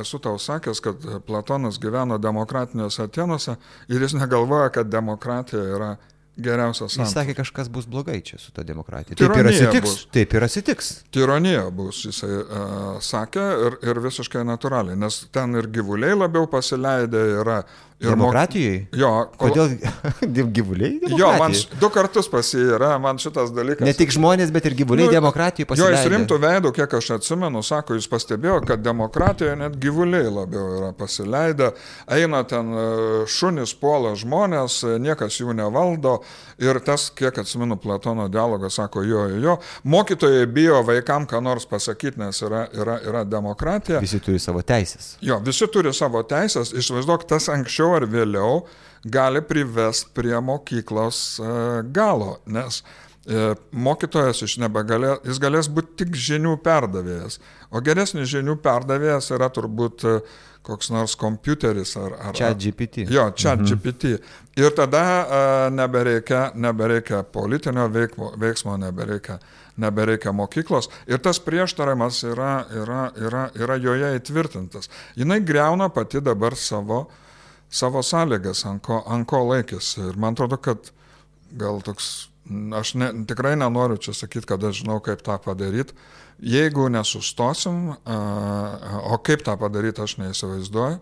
[0.00, 3.56] esu tau sakęs, kad Platonas gyveno demokratiniuose Atenuose
[3.88, 5.92] ir jis negalvoja, kad demokratija yra
[6.36, 7.10] geriausias santykis.
[7.10, 9.18] Jis sakė, kažkas bus blogai čia su ta demokratija.
[9.20, 9.84] Taip ir atsitiks.
[9.84, 10.04] Bus.
[10.16, 10.90] Taip ir atsitiks.
[11.12, 12.68] Tironija bus, jisai uh,
[13.04, 17.60] sakė, ir, ir visiškai natūraliai, nes ten ir gyvuliai labiau pasileidę yra,
[18.02, 18.78] Demokratijai?
[18.98, 19.10] Jo.
[19.38, 19.52] Kol...
[19.52, 20.98] Kodėl gyvuliai?
[21.18, 23.84] Jo, man du kartus pasiyra, man šitas dalykas.
[23.86, 25.94] Ne tik žmonės, bet ir gyvuliai nu, demokratijai pasileido.
[25.94, 30.78] Jo, jis rimtų veidų, kiek aš atsimenu, sako, jūs pastebėjo, kad demokratijoje net gyvuliai labiau
[30.78, 31.72] yra pasileidę,
[32.18, 32.86] eina ten e,
[33.30, 36.18] šunis, puola žmonės, niekas jų nevaldo
[36.62, 39.56] ir tas, kiek atsimenu, Platono dialogas sako, jo, jo, jo,
[39.88, 44.02] mokytojai bijo vaikam ką nors pasakyti, nes yra, yra, yra demokratija.
[44.02, 45.16] Visi turi savo teisės.
[45.24, 48.66] Jo, visi turi savo teisės, išvaizduok, tas anksčiau anksčiau ar vėliau
[49.04, 52.82] gali privesti prie mokyklos e, galo, nes
[53.26, 59.50] e, mokytojas iš nebegalės, jis galės būti tik žinių perdavėjas, o geresnis žinių perdavėjas yra
[59.50, 60.20] turbūt e,
[60.62, 62.12] koks nors kompiuteris ar...
[62.28, 63.08] ar čia GPT.
[63.10, 63.66] Jo, čia mhm.
[63.66, 64.20] GPT.
[64.54, 69.40] Ir tada nebereikia, nebereikia politinio veikmo, veiksmo, nebereikia,
[69.82, 70.86] nebereikia mokyklos.
[71.10, 74.92] Ir tas prieštaravimas yra, yra, yra, yra joje įtvirtintas.
[75.18, 77.21] Jis greuna pati dabar savo uh,
[77.72, 80.10] savo sąlygas, ant ko, ant ko laikėsi.
[80.10, 80.92] Ir man atrodo, kad
[81.58, 82.28] gal toks
[82.76, 85.96] aš ne, tikrai nenoriu čia sakyti, kad aš žinau, kaip tą padaryti.
[86.42, 90.98] Jeigu nesustosim, o kaip tą padaryti, aš neįsivaizduoju,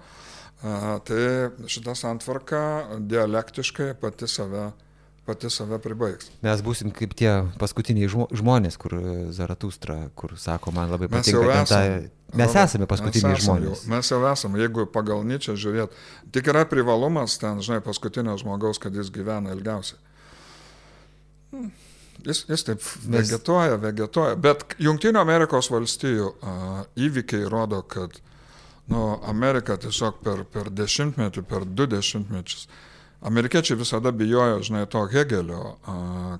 [1.09, 1.25] tai
[1.73, 2.63] šita santvarka
[3.09, 4.71] dialektiškai pati save
[5.31, 6.31] pati save pribaigs.
[6.43, 7.31] Mes būsim kaip tie
[7.61, 8.97] paskutiniai žmonės, kur
[9.37, 11.45] Zaratustra, kur sako, man labai patinka.
[11.47, 12.11] Mes, esam, tą...
[12.39, 13.85] mes esame paskutiniai mes žmonės.
[13.85, 15.95] Jau, mes jau esame, jeigu pagal Nyčią žiūrėt,
[16.35, 19.99] tik yra privalumas ten, žinai, paskutinio žmogaus, kad jis gyvena ilgiausiai.
[21.55, 21.71] Hmm.
[22.27, 23.23] Jis, jis taip mes...
[23.23, 28.21] vegetuoja, vegetuoja, bet Junktinio Amerikos valstijų uh, įvykiai rodo, kad
[28.93, 32.90] nu, Amerika tiesiog per, per dešimtmetį, per du dešimtmečius uh,
[33.21, 35.75] Amerikiečiai visada bijojo, žinai, to Hegelio,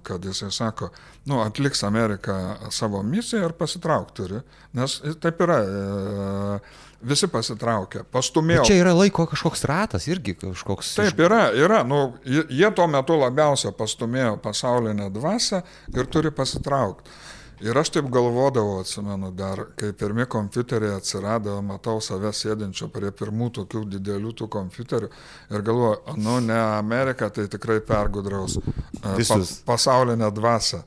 [0.03, 0.89] kad jisai sako,
[1.29, 4.41] nu, atliks Amerika savo misiją ir pasitraukti turi,
[4.73, 6.61] nes taip yra, e,
[7.05, 8.65] visi pasitraukia, pastumėjo.
[8.65, 10.95] Bet čia yra laiko kažkoks ratas irgi kažkoks.
[11.03, 15.61] Taip yra, yra, nu, jie tuo metu labiausia pastumėjo pasaulinę dvasę
[15.93, 17.19] ir turi pasitraukti.
[17.61, 23.51] Ir aš taip galvodavau, atsimenu, dar, kai pirmi kompiuteriai atsirado, matau save sėdinčio prie pirmų
[23.59, 25.11] tokių didelių tų kompiuterių
[25.53, 28.63] ir galvoju, nu ne Amerika, tai tikrai pergudraus e,
[29.05, 30.81] pa, pasaulinę dvasę.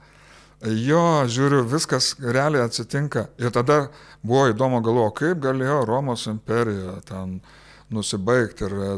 [0.63, 3.27] Jo, žiūriu, viskas realiai atsitinka.
[3.37, 3.89] Ir tada
[4.23, 7.59] buvo įdomu galvoju, kaip galėjo Romos imperija ten uh,
[7.93, 8.91] nusibaigti ir e,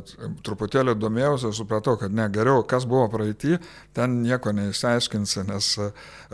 [0.45, 3.59] truputėlį domėjausi ir supratau, kad ne, geriau, kas buvo praeitį,
[3.97, 5.91] ten nieko neišsiaiškinsi, nes e,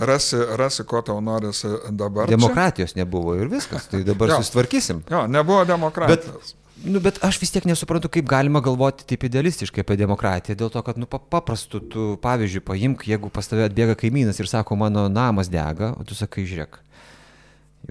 [0.09, 2.31] rasi, rasi ko tau norisi dabar.
[2.31, 3.03] Demokratijos čia.
[3.03, 5.05] nebuvo ir viskas, tai dabar susitvarkysim.
[5.11, 6.55] Jo, nebuvo demokratijos.
[6.55, 6.57] Bet...
[6.81, 10.81] Nu, bet aš vis tiek nesuprantu, kaip galima galvoti taip idealistiškai apie demokratiją, dėl to,
[10.81, 15.51] kad, nu, paprastu, tu, pavyzdžiui, paimk, jeigu pas tave atbėga kaimynas ir sako, mano namas
[15.51, 16.79] dega, o tu sakai, žiūrėk,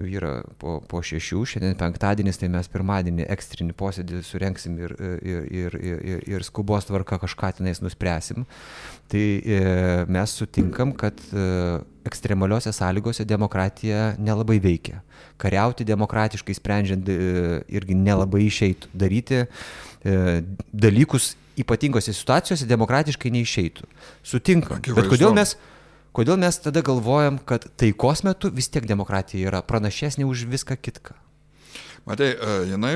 [0.07, 5.77] yra po, po šešių, šiandien penktadienis, tai mes pirmadienį ekstrinį posėdį surenksim ir, ir, ir,
[5.81, 8.45] ir, ir skubos tvarka kažką tenais nuspręsim.
[9.11, 9.59] Tai e,
[10.11, 11.45] mes sutinkam, kad e,
[12.07, 15.01] ekstremaliuose sąlygose demokratija nelabai veikia.
[15.41, 17.19] Kariauti demokratiškai sprendžiant e,
[17.75, 18.93] irgi nelabai išeitų.
[18.97, 19.45] Daryti
[20.73, 23.85] dalykus ypatingose situacijose demokratiškai neišeitų.
[24.25, 24.81] Sutinkam.
[24.95, 25.53] Bet kodėl mes
[26.15, 31.17] kodėl mes tada galvojam, kad taikos metu vis tiek demokratija yra pranašesnė už viską kitką?
[32.05, 32.95] Matai, e, jinai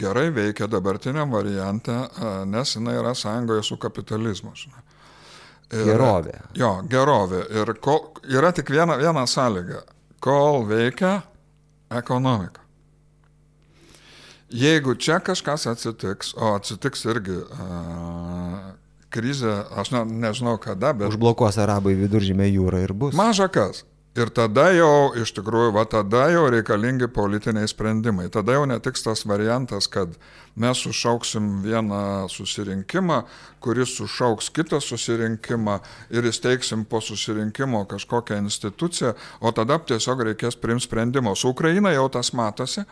[0.00, 4.52] gerai veikia dabartiniam variante, e, nes jinai yra sąjungoje su kapitalizmu.
[4.56, 6.38] Ir, gerovė.
[6.56, 7.42] Jo, gerovė.
[7.60, 8.00] Ir kol,
[8.30, 9.82] yra tik viena, viena sąlyga.
[10.22, 11.18] Kol veikia
[11.90, 12.62] ekonomika.
[14.48, 18.68] Jeigu čia kažkas atsitiks, o atsitiks irgi uh,
[19.16, 21.10] krizė, aš ne, nežinau kada, bet...
[21.10, 23.16] Užblokuos arabai viduržymė jūrą ir bus.
[23.16, 23.86] Maža kas.
[24.16, 28.30] Ir tada jau, iš tikrųjų, va tada jau reikalingi politiniai sprendimai.
[28.32, 30.14] Tada jau netiks tas variantas, kad
[30.56, 33.18] mes sušauksim vieną susirinkimą,
[33.60, 35.76] kuris sušauks kitą susirinkimą
[36.16, 39.12] ir įsteigsim po susirinkimo kažkokią instituciją,
[39.44, 41.36] o tada tiesiog reikės priimti sprendimo.
[41.36, 42.86] Su Ukraina jau tas matosi.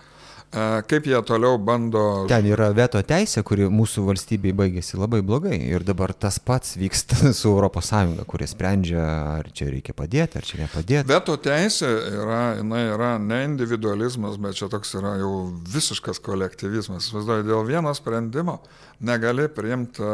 [0.87, 2.27] Kaip jie toliau bando.
[2.31, 5.57] Ten yra veto teisė, kuri mūsų valstybei baigėsi labai blogai.
[5.67, 7.93] Ir dabar tas pats vyksta su ES,
[8.31, 9.05] kurie sprendžia,
[9.41, 11.11] ar čia reikia padėti, ar čia nepadėti.
[11.11, 15.33] Veto teisė yra, jinai yra ne individualizmas, bet čia toks yra jau
[15.75, 17.11] visiškas kolektyvizmas.
[17.15, 18.61] Vaizduoju, dėl vieno sprendimo
[19.05, 20.07] negali priimti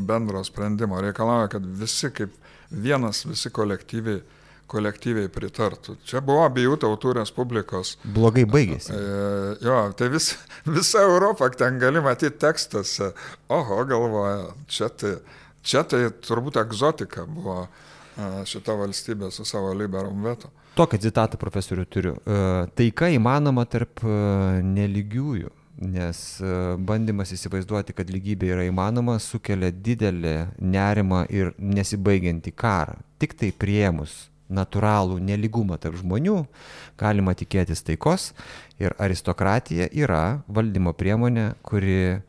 [0.00, 1.02] bendro sprendimo.
[1.04, 2.32] Reikalauja, kad visi kaip
[2.70, 4.22] vienas, visi kolektyviai
[4.70, 5.98] kolektyviai pritartų.
[6.08, 7.94] Čia buvo abiejų tautų respublikos.
[8.16, 8.92] Blogai baigėsi.
[8.94, 10.32] E, jo, tai vis,
[10.76, 13.12] visa Europa ten gali matyti tekstuose.
[13.52, 15.16] Oho, galvoja, čia tai,
[15.64, 20.52] čia tai turbūt egzotika buvo e, šita valstybė su savo liberum veto.
[20.74, 22.16] Tokią citatą profesorių turiu.
[22.18, 22.40] E,
[22.74, 24.16] taika įmanoma tarp e,
[24.64, 25.52] neligiųjų.
[25.84, 26.18] Nes
[26.86, 32.94] bandymas įsivaizduoti, kad lygybė yra įmanoma, sukelia didelį nerimą ir nesibaigiantį karą.
[33.18, 34.14] Tik tai priemus
[34.52, 36.44] natūralų neligumą tarp žmonių,
[37.00, 38.32] galima tikėtis taikos
[38.82, 42.20] ir aristokratija yra valdymo priemonė, kuri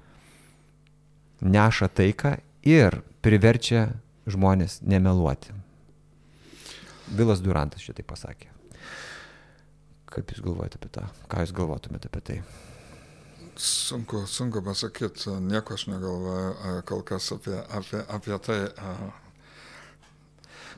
[1.41, 3.89] neša taiką ir priverčia
[4.29, 5.53] žmonės nemeluoti.
[7.15, 8.49] Vilas Durantas šitai pasakė.
[10.09, 11.03] Kaip Jūs galvojate apie tą?
[11.29, 12.37] Ką Jūs galvotumėte apie tai?
[13.55, 18.57] Sunku, sunku pasakyti, nieko aš negalvoju kol kas apie, apie, apie tai.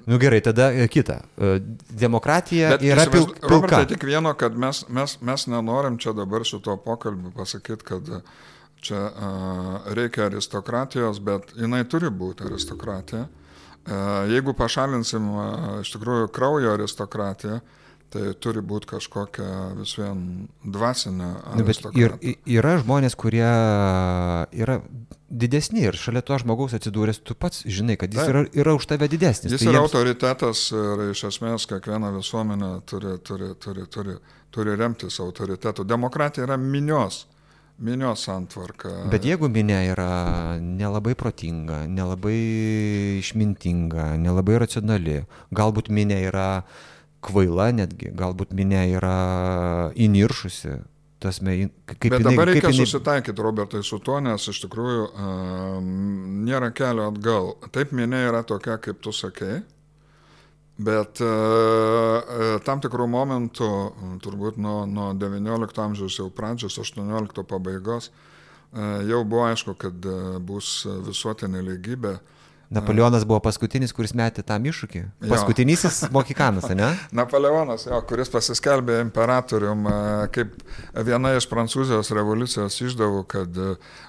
[0.07, 1.21] Nu gerai, tada e, kita.
[1.37, 1.57] E,
[1.89, 3.47] demokratija Bet, yra pil, pilka.
[3.51, 8.11] Robertai, tik vieno, kad mes, mes, mes nenorim čia dabar šito pokalbio pasakyti, kad
[8.81, 13.25] čia uh, reikia aristokratijos, bet jinai turi būti aristokratija.
[13.87, 13.93] Uh,
[14.31, 15.41] jeigu pašalinsim uh,
[15.81, 17.59] iš tikrųjų kraujo aristokratiją,
[18.13, 21.29] tai turi būti kažkokia vis vien dvasinė.
[21.59, 22.15] Nu, bet ir,
[22.47, 24.79] yra žmonės, kurie yra
[25.27, 28.31] didesni ir šalia to žmogaus atsidūręs, tu pats žinai, kad jis Taip.
[28.31, 29.51] yra, yra už tave didesnis.
[29.51, 29.91] Jis tai yra jiems...
[29.91, 34.19] autoritetas ir iš esmės kiekviena visuomenė turi, turi, turi, turi,
[34.55, 35.87] turi remtis autoritetu.
[35.87, 37.25] Demokratija yra minios
[37.77, 38.89] minios santvarka.
[39.11, 40.09] Bet jeigu minė yra
[40.61, 42.37] nelabai protinga, nelabai
[43.19, 45.19] išmintinga, nelabai racionali,
[45.55, 46.47] galbūt minė yra
[47.25, 49.17] kvaila netgi, galbūt minė yra
[49.95, 50.77] įniršusi.
[51.17, 51.55] Tasme,
[51.89, 52.85] kaip Bet jinai, dabar reikia jinai...
[52.85, 55.79] susitaikyti, Robertai, su tuo, nes iš tikrųjų uh,
[56.45, 57.55] nėra kelio atgal.
[57.73, 59.63] Taip, minė yra tokia, kaip tu sakei,
[60.77, 63.67] Bet uh, tam tikrų momentų,
[64.21, 70.37] turbūt nuo, nuo XIX amžiaus jau pradžios, XVIII pabaigos, uh, jau buvo aišku, kad uh,
[70.37, 72.13] bus visuotinė lygybė.
[72.73, 75.03] Napoleonas buvo paskutinis, kuris metė tam iššūkį.
[75.29, 76.89] Paskutinysis Mokikanas, ne?
[77.15, 79.87] Napoleonas, jo, kuris pasiskelbė imperatorium
[80.35, 80.57] kaip
[81.07, 83.61] viena iš Prancūzijos revoliucijos išdavų, kad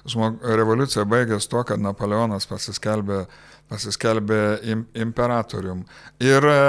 [0.09, 3.23] žmog, revoliucija baigėsi tuo, kad Napoleonas pasiskelbė
[3.69, 4.41] pasiskelbė
[4.71, 5.83] im, imperatorium.
[6.23, 6.59] Ir e,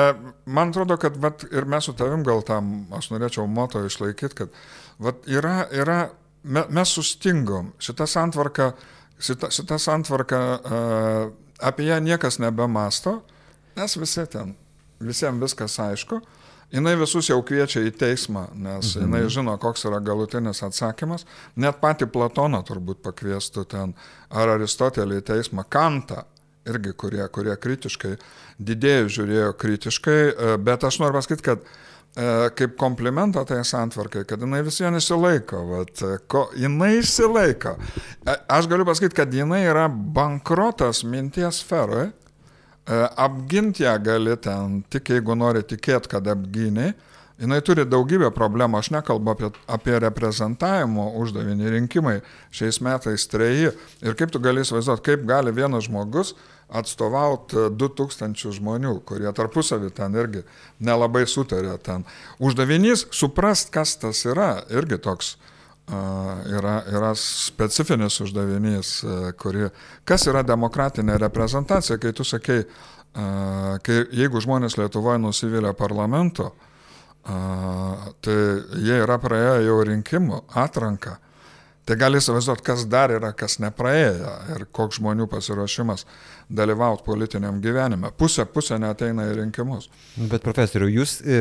[0.52, 4.58] man atrodo, kad vat, ir mes su tavim gal tam, aš norėčiau moto išlaikyti, kad
[5.00, 6.00] vat, yra, yra,
[6.44, 7.72] me, mes sustingom.
[7.80, 8.72] Šitą santvarką,
[9.16, 13.20] šitą, šitą santvarką uh, apie ją niekas nebemasto,
[13.76, 14.54] nes visi ten,
[15.00, 16.20] visiems viskas aišku.
[16.70, 19.00] Jis visus jau kviečia į teismą, nes mhm.
[19.02, 21.26] jinai žino, koks yra galutinis atsakymas.
[21.58, 23.94] Net pati Platoną turbūt pakviestų ten,
[24.30, 26.22] ar Aristotelį į teismą, Kantą
[26.70, 28.14] irgi, kurie, kurie kritiškai,
[28.62, 31.64] didėjai žiūrėjo kritiškai, e, bet aš noriu pasakyti, kad
[32.58, 37.76] kaip komplimentą tai santvarkai, kad jinai vis vien išsilaiko, vat, ko, jinai išsilaiko.
[38.26, 42.10] E, aš galiu pasakyti, kad jinai yra bankrotas minties sferoje,
[43.16, 46.94] apginti ją gali ten, tik jeigu nori tikėti, kad apgyniai,
[47.40, 52.18] jinai turi daugybę problemų, aš nekalbu apie, apie reprezentavimo uždavinį, rinkimai
[52.52, 53.70] šiais metais treji.
[54.04, 56.34] Ir kaip tu gali įsivaizduoti, kaip gali vienas žmogus
[56.70, 60.44] atstovauti 2000 žmonių, kurie tarpusavį ten irgi
[60.78, 62.04] nelabai sutarė ten.
[62.38, 69.68] Uždavinys suprast, kas tas yra, irgi toks uh, yra, yra specifinis uždavinys, uh, kuri,
[70.08, 76.52] kas yra demokratinė reprezentacija, kai tu sakei, uh, kai, jeigu žmonės Lietuvoje nusivylė parlamento,
[77.20, 78.36] tai
[78.80, 81.18] jie yra praėję jau rinkimų atranką.
[81.90, 86.04] Tai gali įsivaizduoti, kas dar yra, kas nepraėjo ir koks žmonių pasiruošimas
[86.46, 88.12] dalyvauti politiniam gyvenime.
[88.14, 89.88] Pusė, pusė neteina į rinkimus.
[90.30, 91.40] Bet profesoriu, jūs, e,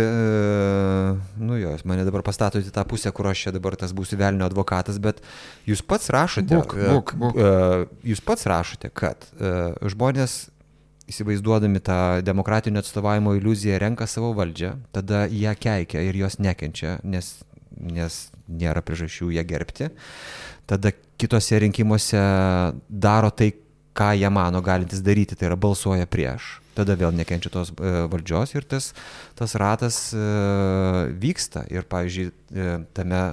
[1.37, 4.47] nu jo, mane dabar pastatote į tą pusę, kur aš čia dabar tas būsiu velnio
[4.49, 5.21] advokatas, bet
[5.69, 7.37] jūs pats rašote, būk, būk, būk.
[7.37, 9.53] E, jūs pats rašote, kad e,
[9.93, 10.39] žmonės
[11.13, 17.35] įsivaizduodami tą demokratinio atstovavimo iliuziją renka savo valdžią, tada ją keikia ir jos nekenčia, nes,
[17.77, 19.89] nes nėra priežasčių ją gerbti.
[20.69, 22.21] Tada kitose rinkimuose
[22.89, 23.51] daro tai,
[23.97, 26.59] ką jie mano galintis daryti, tai yra balsuoja prieš.
[26.77, 28.91] Tada vėl nekenčia tos e, valdžios ir tas,
[29.35, 30.21] tas ratas e,
[31.19, 31.65] vyksta.
[31.73, 33.23] Ir, pavyzdžiui, e, tame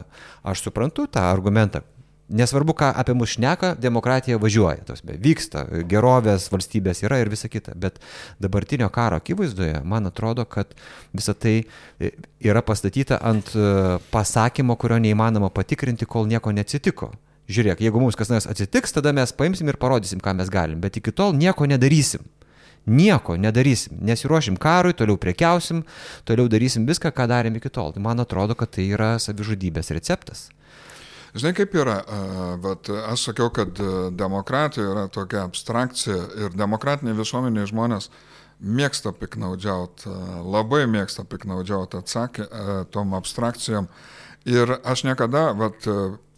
[0.42, 1.84] aš suprantu tą argumentą,
[2.26, 7.46] Nesvarbu, ką apie mus šneka, demokratija važiuoja, tos be, vyksta, gerovės valstybės yra ir visa
[7.46, 7.76] kita.
[7.78, 8.00] Bet
[8.42, 10.74] dabartinio karo akivaizdoje, man atrodo, kad
[11.14, 12.10] visa tai e,
[12.42, 13.68] yra pastatyta ant e,
[14.10, 17.12] pasakymo, kurio neįmanoma patikrinti, kol nieko neatsitiko.
[17.46, 20.98] Žiūrėk, jeigu mums kas nors atsitiks, tada mes paimsim ir parodysim, ką mes galim, bet
[20.98, 22.26] iki tol nieko nedarysim.
[22.90, 25.84] Nieko nedarysim, nesiuošim karui, toliau prekiausim,
[26.26, 27.94] toliau darysim viską, ką darėm iki tol.
[27.94, 30.48] Tai man atrodo, kad tai yra savižudybės receptas.
[31.36, 31.96] Žinai, kaip yra,
[32.64, 33.76] bet aš sakiau, kad
[34.16, 38.08] demokratija yra tokia abstrakcija ir demokratiniai visuomeniai žmonės
[38.64, 40.08] mėgsta piknaudžiauti,
[40.48, 42.46] labai mėgsta piknaudžiauti atsakė,
[42.94, 43.90] tom abstrakcijom.
[44.48, 45.84] Ir aš niekada, vat,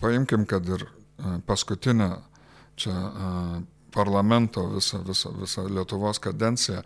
[0.03, 0.89] paimkim, kad ir
[1.47, 2.17] paskutinę
[2.79, 2.97] čia
[3.95, 6.83] parlamento visą, visą, visą Lietuvos kadenciją,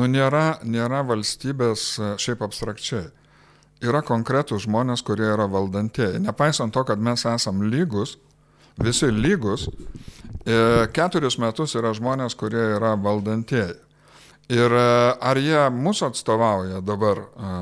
[0.00, 1.90] nu nėra, nėra valstybės
[2.20, 3.10] šiaip abstrakčiai
[3.84, 6.20] yra konkretūs žmonės, kurie yra valdantieji.
[6.24, 8.16] Nepaisant to, kad mes esam lygus,
[8.80, 9.68] visi lygus,
[10.44, 13.78] e, keturis metus yra žmonės, kurie yra valdantieji.
[14.50, 14.86] Ir e,
[15.30, 17.54] ar jie mūsų atstovauja dabar, e,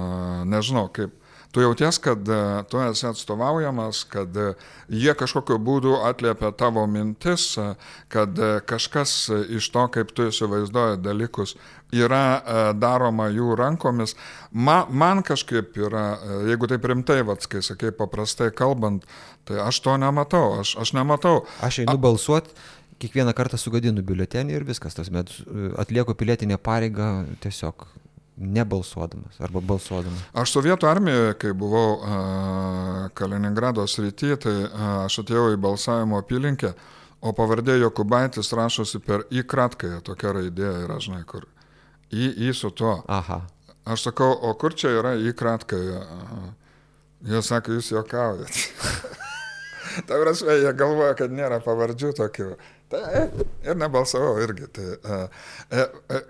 [0.49, 1.18] nežinau, kaip
[1.51, 4.53] tu jauties, kad e, tu esi atstovaujamas, kad e,
[4.89, 7.73] jie kažkokiu būdu atliepia tavo mintis, e,
[8.13, 8.39] kad
[8.69, 9.15] kažkas
[9.57, 11.57] iš to, kaip tu įsivaizduoji dalykus,
[11.95, 14.13] yra daroma jų rankomis.
[14.53, 16.19] Ma, man kažkaip yra,
[16.51, 19.07] jeigu taip rimtai, vats, kai sakai paprastai kalbant,
[19.49, 21.47] tai aš to nematau, aš, aš nematau.
[21.65, 22.53] Aš einu balsuoti
[22.99, 25.31] kiekvieną kartą sugadinu biuletenį ir viskas, tas met
[25.79, 27.87] atlieku pilietinę pareigą tiesiog
[28.39, 30.23] nebalsuodamas arba balsuodamas?
[30.39, 36.73] Aš sovietų armijoje, kai buvau uh, Kaliningrado srityje, tai uh, aš atėjau į balsavimo apylinkę,
[37.21, 41.49] o pavardė Jokubaitis rašosi per į kratką, tokia raidė yra, žinai, kur.
[42.09, 43.01] Į, į su tuo.
[43.11, 43.43] Aha.
[43.89, 45.79] Aš sakau, o kur čia yra į kratką?
[47.29, 48.59] Jie sako, jūs juokaujat.
[50.07, 52.51] Ta prasme, jie galvoja, kad nėra pavardžių tokių.
[52.93, 53.01] Tai,
[53.67, 54.69] ir nebalsavau irgi.
[54.73, 55.19] Tai, e,
[55.81, 56.21] e,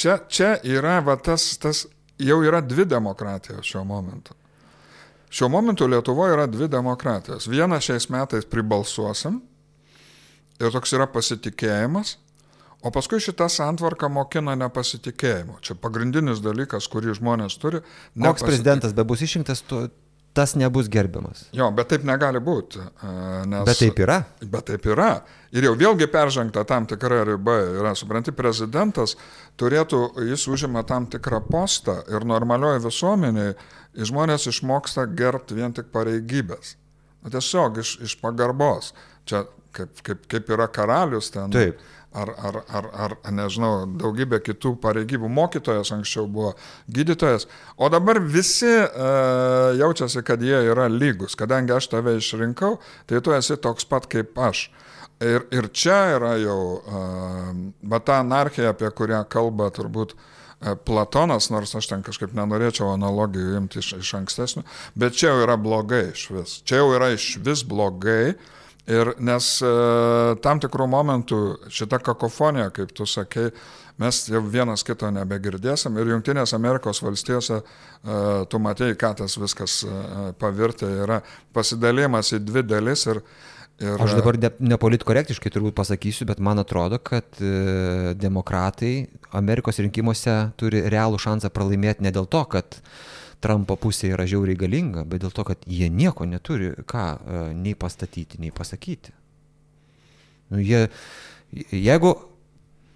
[0.00, 1.84] čia, čia yra va, tas, tas,
[2.20, 4.36] jau yra dvi demokratijos šiuo momentu.
[5.30, 7.46] Šiuo momentu Lietuvoje yra dvi demokratijos.
[7.48, 9.38] Vieną šiais metais pribalsuosim
[10.60, 12.16] ir toks yra pasitikėjimas,
[12.82, 15.60] o paskui šita santvarka mokina nepasitikėjimu.
[15.64, 17.84] Čia pagrindinis dalykas, kurį žmonės turi.
[18.18, 19.84] Koks prezidentas be bus išrinktas, tu,
[20.32, 21.44] tas nebus gerbiamas.
[21.56, 22.82] Jo, bet taip negali būti.
[23.50, 24.20] Nes, bet taip yra.
[24.42, 25.12] Bet taip yra.
[25.54, 29.16] Ir jau vėlgi peržengta tam tikra riba yra, supranti, prezidentas
[29.60, 30.00] turėtų,
[30.30, 33.54] jis užima tam tikrą postą ir normalioje visuomenėje
[34.10, 36.76] žmonės išmoksta gerbti vien tik pareigybės.
[37.30, 38.94] Tiesiog iš, iš pagarbos.
[39.28, 39.44] Čia
[39.76, 41.52] kaip, kaip, kaip yra karalius ten.
[41.52, 41.82] Taip
[42.12, 45.30] ar, ar, ar, ar, nežinau, daugybė kitų pareigybų.
[45.30, 46.54] Mokytojas anksčiau buvo
[46.90, 47.46] gydytojas,
[47.78, 51.38] o dabar visi uh, jaučiasi, kad jie yra lygus.
[51.38, 54.68] Kadangi aš tave išrinkau, tai tu esi toks pat kaip aš.
[55.20, 56.60] Ir, ir čia yra jau,
[57.84, 60.14] bet ta anarchija, apie kurią kalba turbūt
[60.84, 64.64] Platonas, nors aš ten kažkaip nenorėčiau analogijų imti iš, iš ankstesnių,
[64.96, 66.54] bet čia jau yra blogai iš vis.
[66.64, 68.34] Čia jau yra iš vis blogai.
[68.90, 69.70] Ir nes e,
[70.42, 71.38] tam tikrų momentų
[71.70, 73.52] šita kakofonija, kaip tu sakei,
[74.00, 75.98] mes jau vienas kito nebegirdėsim.
[76.00, 77.64] Ir Junktinės Amerikos valstijose e,
[78.50, 79.92] tu matėjai, ką tas viskas e,
[80.40, 81.20] pavirtė, yra
[81.56, 83.06] pasidalėjimas į dvi dalis.
[83.12, 83.22] Ir,
[83.80, 84.02] ir...
[84.04, 87.40] Aš dabar nepolitkorektiškai turbūt pasakysiu, bet man atrodo, kad
[88.20, 88.94] demokratai
[89.36, 92.80] Amerikos rinkimuose turi realų šansą pralaimėti ne dėl to, kad
[93.40, 97.72] Trumpo pusė yra žiauriai galinga, bet dėl to, kad jie nieko neturi ką e, nei
[97.78, 99.14] pastatyti, nei pasakyti.
[100.52, 100.82] Nu, jie,
[101.72, 102.12] jeigu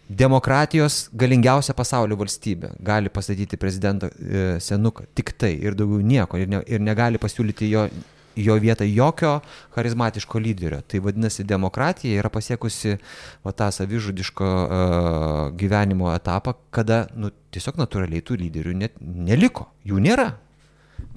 [0.05, 6.51] demokratijos galingiausia pasaulio valstybė gali pastatyti prezidentą e, senuką, tik tai ir daugiau nieko, ir,
[6.53, 7.87] ne, ir negali pasiūlyti jo
[8.37, 9.41] jo vietą jokio
[9.75, 10.81] charizmatiško lyderio.
[10.87, 12.97] Tai vadinasi, demokratija yra pasiekusi
[13.45, 20.03] va, tą savižudiško uh, gyvenimo etapą, kada nu, tiesiog natūraliai tų lyderių net neliko, jų
[20.05, 20.33] nėra.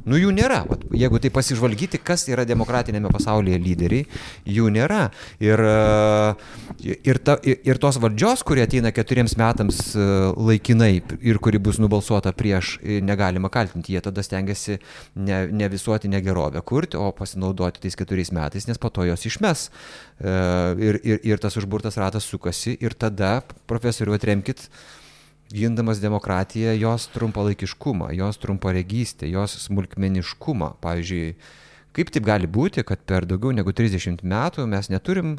[0.08, 0.62] Nu jų nėra.
[0.68, 4.06] Vat, jeigu tai pasižvalgyti, kas yra demokratinėme pasaulyje lyderiai,
[4.48, 5.10] jų nėra.
[5.44, 10.06] Ir, e, ir, ta, ir tos valdžios, kurie ateina keturiems metams e,
[10.40, 13.98] laikinai ir kuri bus nubalsuota prieš, e, negalima kaltinti.
[13.98, 14.78] Jie tada stengiasi
[15.20, 19.68] ne, ne visuotinę gerovę kurti, o pasinaudoti tais keturiais metais, nes po to jos išmes.
[20.24, 24.64] Ir, ir, ir tas užburtas ratas sukasi ir tada, profesoriu, atremkit
[25.54, 30.74] gindamas demokratiją, jos trumpalaikiškumą, jos trumparegystę, jos smulkmeniškumą.
[30.84, 31.36] Pavyzdžiui,
[31.96, 35.38] kaip taip gali būti, kad per daugiau negu 30 metų mes neturim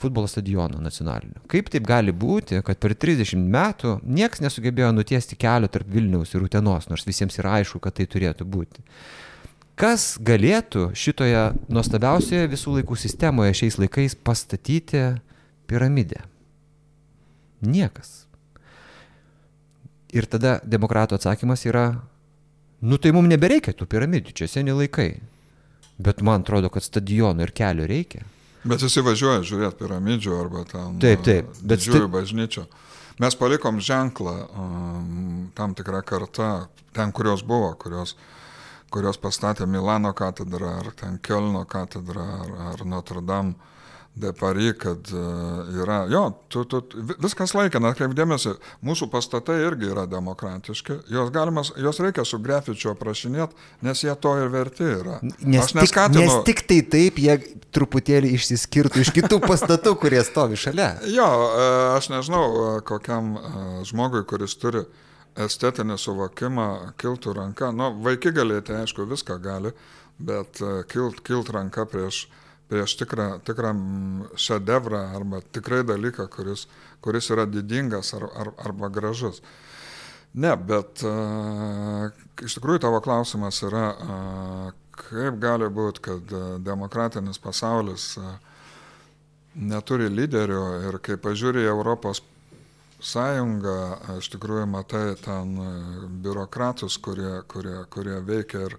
[0.00, 1.42] futbolo stadiono nacionalinio.
[1.50, 6.46] Kaip taip gali būti, kad per 30 metų niekas nesugebėjo nutiesti kelio tarp Vilniaus ir
[6.46, 8.84] Utenos, nors visiems yra aišku, kad tai turėtų būti.
[9.80, 15.06] Kas galėtų šitoje nuostabiausioje visų laikų sistemoje šiais laikais pastatyti
[15.68, 16.26] piramidę?
[17.64, 18.29] Niekas.
[20.16, 21.84] Ir tada demokratų atsakymas yra,
[22.82, 25.12] nu tai mums nebereikia tų piramidų, čia seni laikai.
[26.00, 28.24] Bet man atrodo, kad stadionų ir kelio reikia.
[28.64, 32.12] Bet visi važiuoja žiūrėti piramidžių arba tam taip, taip, bet didžiųjų sti...
[32.16, 32.64] bažnyčių.
[33.20, 36.50] Mes palikom ženklą um, tam tikrą kartą,
[36.96, 38.14] ten kurios buvo, kurios,
[38.92, 43.54] kurios pastatė Milano katedrą, ar ten Kelno katedrą, ar, ar Notre Dame
[44.14, 45.16] de Paris, kad e,
[45.82, 46.80] yra, jo, tu, tu,
[47.22, 52.90] viskas laikina, kaip dėmesį, mūsų pastatai irgi yra demokratiški, juos, galima, juos reikia su grafičiu
[52.92, 53.54] aprašinėti,
[53.86, 55.20] nes jie to ir verti yra.
[55.22, 56.24] Nes, Aš neskatinu.
[56.24, 57.36] Tik, nes tik tai taip jie
[57.76, 60.90] truputėlį išsiskirtų iš kitų pastatų, kurie stovi šalia.
[61.06, 63.36] Jo, e, aš nežinau, e, kokiam
[63.88, 64.84] žmogui, kuris turi
[65.40, 66.68] estetinį suvokimą,
[67.00, 69.70] kiltų ranka, nu, vaikai galėtų, aišku, viską gali,
[70.20, 70.58] bet
[70.90, 72.39] kilt, kilt ranka prieš uh,
[72.70, 73.72] prieš tikrą, tikrą
[74.38, 76.68] šedevrą arba tikrai dalyką, kuris,
[77.02, 79.42] kuris yra didingas ar, ar, arba gražus.
[80.38, 82.06] Ne, bet uh,
[82.38, 88.36] iš tikrųjų tavo klausimas yra, uh, kaip gali būti, kad uh, demokratinis pasaulis uh,
[89.58, 92.22] neturi lyderių ir kai pažiūrė Europos
[93.02, 93.74] sąjungą,
[94.20, 95.56] iš tikrųjų matai ten
[96.22, 98.76] biurokratus, kurie, kurie, kurie veikia ir,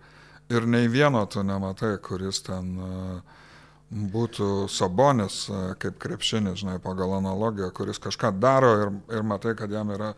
[0.53, 3.39] ir nei vieno tu nematai, kuris ten uh,
[3.91, 9.71] būtų Sabonis, e, kaip krepšinis, žinai, pagal analogiją, kuris kažką daro ir, ir matai, kad
[9.71, 10.13] jam yra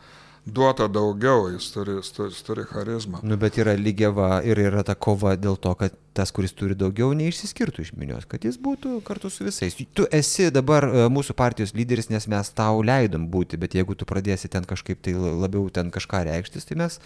[0.45, 3.21] duota daugiau, jis turi, jis turi, jis turi charizmą.
[3.23, 7.13] Nu, bet yra lygiava ir yra ta kova dėl to, kad tas, kuris turi daugiau,
[7.17, 9.77] neišsiskirtų iš minios, kad jis būtų kartu su visais.
[9.95, 14.05] Tu esi dabar e, mūsų partijos lyderis, nes mes tau leidom būti, bet jeigu tu
[14.09, 16.99] pradėsi ten kažkaip tai labiau ten kažką reikštis, tai mes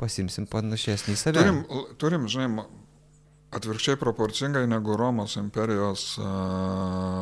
[0.00, 1.38] pasimsim panašesnį į save.
[1.40, 1.64] Turim,
[2.02, 2.66] turim žinai,
[3.50, 6.04] atvirkščiai proporcingai negu Romos imperijos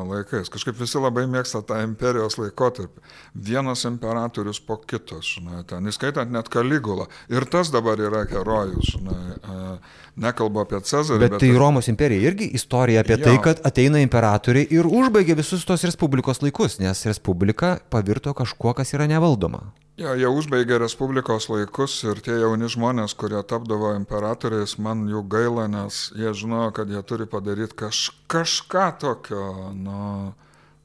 [0.08, 0.50] laikais.
[0.52, 3.00] Kažkaip visi labai mėgsta tą imperijos laikotarpį.
[3.48, 7.08] Vienas imperatorius po kito, žinai, ten, įskaitant net Kaligulą.
[7.32, 9.78] Ir tas dabar yra herojus, žinai.
[10.18, 11.22] Nekalbu apie Cezarį.
[11.24, 13.24] Bet, bet tai Romos imperija irgi istorija apie jo.
[13.24, 18.92] tai, kad ateina imperatoriai ir užbaigia visus tos Respublikos laikus, nes Respublika pavirto kažkuo, kas
[18.98, 19.70] yra nevaldoma.
[19.98, 25.64] Jo, jie užbaigė Respublikos laikus ir tie jauni žmonės, kurie tapdavo imperatoriais, man jų gaila,
[25.72, 29.42] nes jie žinojo, kad jie turi padaryti kaž, kažką tokio,
[29.74, 29.98] nu,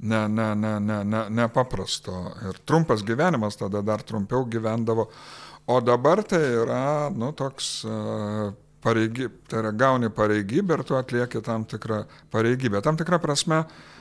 [0.02, 2.24] ne, ne, ne, ne, ne, nepaprasto.
[2.50, 5.12] Ir trumpas gyvenimas tada dar trumpiau gyvendavo.
[5.70, 6.84] O dabar tai yra,
[7.14, 8.50] nu, toks uh,
[8.82, 12.82] pareigy, tai yra gauni pareigybę ir tu atlieki tam tikrą pareigybę.
[12.82, 13.93] Tam tikrą prasme, uh,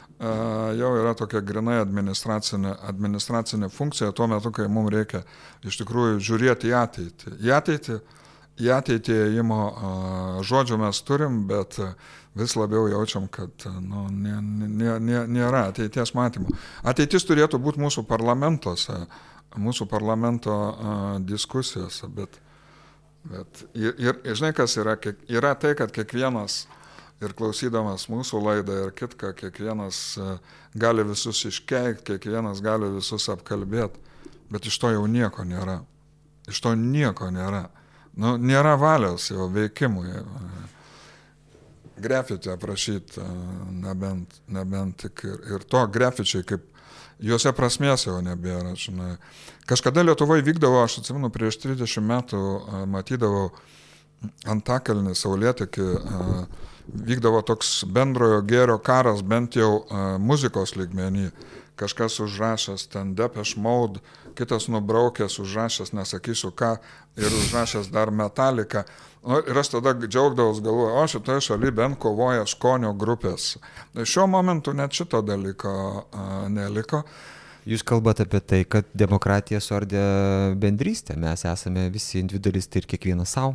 [0.79, 5.23] jau yra tokia grinai administracinė, administracinė funkcija tuo metu, kai mums reikia
[5.67, 7.33] iš tikrųjų žiūrėti į ateitį.
[7.43, 7.97] Į ateitį,
[8.63, 9.61] į ateitį įėjimo
[10.47, 11.79] žodžių mes turim, bet
[12.39, 14.37] vis labiau jaučiam, kad nu, nė,
[14.69, 16.55] nė, nė, nėra ateities matymo.
[16.87, 19.03] Ateitis turėtų būti mūsų parlamentuose,
[19.59, 20.55] mūsų parlamento
[21.27, 22.39] diskusijose, bet,
[23.27, 24.95] bet ir, ir žinai, kas yra,
[25.29, 26.79] yra tai, kad kiekvienas uh,
[27.23, 30.33] ir klausydamas mūsų laidą ir kitką, kiekvienas e,
[30.79, 34.01] gali visus iškeikti, kiekvienas gali visus apkalbėti,
[34.53, 35.81] bet iš to jau nieko nėra.
[36.51, 37.69] Iš to nieko nėra.
[38.19, 40.11] Nu, nėra valios jau veikimui.
[42.03, 43.29] Grafitį aprašyti, e,
[43.85, 46.67] nebent, nebent tik ir, ir to grafičiai kaip
[47.23, 48.75] juose prasmės jau nebėra.
[48.79, 49.15] Žinai.
[49.71, 53.53] Kažkada Lietuvoje vykdavo, aš atsimenu, prieš 30 metų e, matydavau
[54.47, 61.31] Antakalnį, Saulėtekį, uh, vykdavo toks bendrojo gėrio karas, bent jau uh, muzikos lygmenį.
[61.79, 64.03] Kažkas užrašęs ten Depeche Mode,
[64.39, 66.77] kitas nubraukęs, užrašęs, nesakysiu ką,
[67.19, 68.85] ir užrašęs dar Metallica.
[69.23, 73.57] Nu, ir aš tada džiaugdavaus galvoju, o šitoje šalyje bent kovoja skonio grupės.
[73.95, 77.03] Šiuo momentu net šito dalyko uh, neliko.
[77.67, 80.03] Jūs kalbate apie tai, kad demokratija suardė
[80.59, 83.55] bendrystę, mes esame visi individualistai ir kiekvienas savo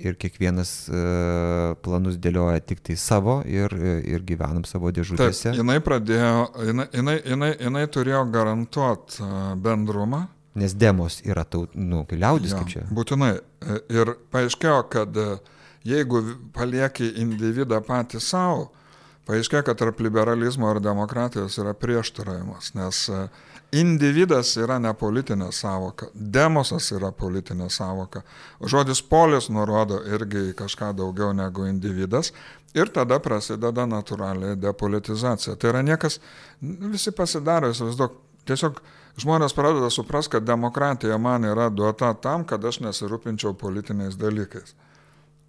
[0.00, 3.72] ir kiekvienas uh, planus dėlioja tik tai savo ir,
[4.08, 5.50] ir gyvenam savo dėžutėse.
[5.50, 6.32] Taip, jinai pradėjo,
[6.70, 10.26] jinai, jinai, jinai, jinai turėjo garantuoti uh, bendrumą.
[10.60, 12.82] Nes demos yra taut, nu, liaudis ja, kaip čia.
[12.90, 13.36] Būtinai.
[13.92, 15.26] Ir paaiškėjo, kad e,
[15.86, 16.24] jeigu
[16.56, 18.64] palieki individą patį savo,
[19.30, 23.28] paaiškėjo, kad tarp liberalizmo ir demokratijos yra prieštaravimas, nes uh,
[23.70, 28.24] Individas yra ne politinė savoka, demosas yra politinė savoka.
[28.66, 32.32] Žodis polis nurodo irgi kažką daugiau negu individas
[32.74, 35.54] ir tada prasideda natūraliai depolitizacija.
[35.54, 36.18] Tai yra niekas,
[36.60, 38.18] visi pasidaro, įsivaizduok,
[38.50, 38.82] tiesiog
[39.22, 44.74] žmonės pradeda suprasti, kad demokratija man yra duota tam, kad aš nesirūpinčiau politiniais dalykais.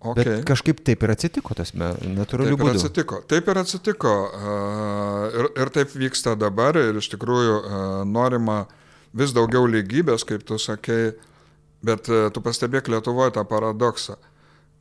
[0.02, 0.24] Okay.
[0.26, 2.72] Bet kažkaip taip ir atsitiko, tas natūraliu būdu.
[2.72, 4.14] Taip ir atsitiko, taip ir atsitiko.
[5.38, 7.60] Ir, ir taip vyksta dabar ir iš tikrųjų
[8.10, 8.64] norima
[9.14, 11.12] vis daugiau lygybės, kaip tu sakei,
[11.86, 14.18] bet tu pastebėk Lietuvoje tą paradoksą.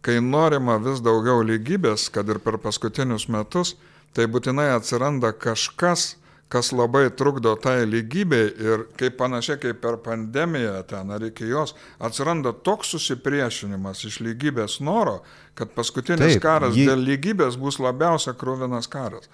[0.00, 3.74] Kai norima vis daugiau lygybės, kad ir per paskutinius metus,
[4.16, 6.14] tai būtinai atsiranda kažkas,
[6.50, 11.76] kas labai trukdo tai lygybei ir kaip panašiai kaip per pandemiją ten ar iki jos
[12.02, 15.20] atsiranda toks susipriešinimas iš lygybės noro,
[15.54, 16.88] kad paskutinis Taip, karas jį...
[16.90, 19.30] dėl lygybės bus labiausia krūvinas karas.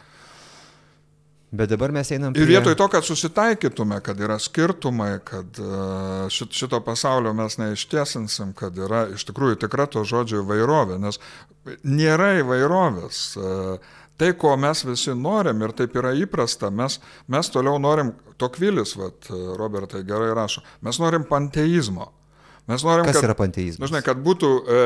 [1.56, 2.34] Bet dabar mes einam.
[2.34, 2.42] Prie...
[2.42, 8.76] Ir vietoj to, kad susitaikytume, kad yra skirtumai, kad uh, šito pasaulio mes neištiesinsim, kad
[8.76, 11.20] yra iš tikrųjų tikra to žodžio įvairovė, nes
[11.86, 13.22] nėra įvairovės.
[13.38, 17.00] Uh, tai, ko mes visi norim ir taip yra įprasta, mes,
[17.32, 22.10] mes toliau norim, Tokvilis, vat, Robertai gerai rašo, mes norim panteizmo.
[22.66, 23.88] Mes norim, Kas kad, yra panteizmas?
[23.88, 24.80] Žinai, kad būtų e,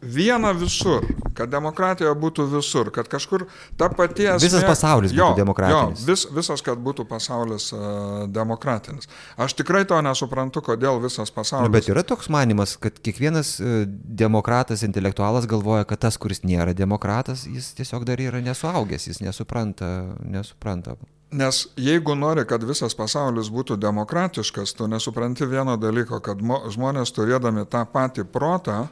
[0.00, 1.04] viena visur,
[1.36, 3.46] kad demokratija būtų visur, kad kažkur
[3.80, 4.46] ta pati esmė.
[4.46, 6.04] Visas pasaulis jo, būtų demokratinis.
[6.04, 9.10] Jo, vis, visas, kad būtų pasaulis uh, demokratinis.
[9.40, 11.68] Aš tikrai to nesuprantu, kodėl visas pasaulis.
[11.68, 13.82] Nu, bet yra toks manimas, kad kiekvienas uh,
[14.24, 19.90] demokratas, intelektualas galvoja, kad tas, kuris nėra demokratas, jis tiesiog dar yra nesuaugęs, jis nesupranta.
[20.24, 20.96] nesupranta.
[21.34, 26.38] Nes jeigu nori, kad visas pasaulis būtų demokratiškas, tu nesupranti vieno dalyko, kad
[26.70, 28.84] žmonės turėdami tą patį protą,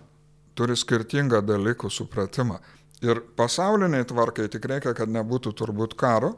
[0.59, 2.61] turi skirtingą dalykų supratimą.
[3.03, 6.37] Ir pasauliniai tvarkai tik reikia, kad nebūtų turbūt karo.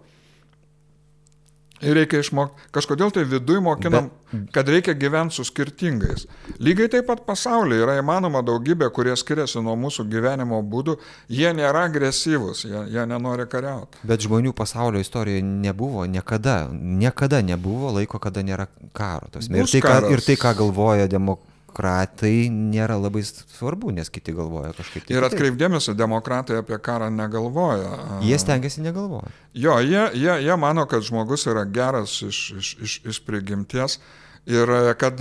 [1.82, 4.44] Ir reikia išmokti, kažkodėl tai viduje mokinam, Bet...
[4.54, 6.24] kad reikia gyventi su skirtingais.
[6.62, 10.94] Lygiai taip pat pasaulyje yra įmanoma daugybė, kurie skiriasi nuo mūsų gyvenimo būdų,
[11.28, 14.00] jie nėra agresyvūs, jie, jie nenori kariauti.
[14.06, 19.28] Bet žmonių pasaulio istorijoje nebuvo, niekada, niekada nebuvo laiko, kada nėra karo.
[19.42, 24.72] Ir tai, ką, ir tai, ką galvoja demokratija demokratai nėra labai svarbu, nes kiti galvoja
[24.76, 25.08] kažkaip.
[25.10, 28.20] Ir atkreipdėmėsi, demokratai apie karą negalvoja.
[28.22, 29.30] Jie stengiasi negalvoja.
[29.54, 33.98] Jo, jie, jie, jie mano, kad žmogus yra geras iš, iš, iš, iš prigimties
[34.46, 34.68] ir
[34.98, 35.18] kad,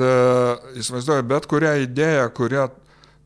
[0.78, 2.70] įsivaizduoju, bet kurią idėją, kurią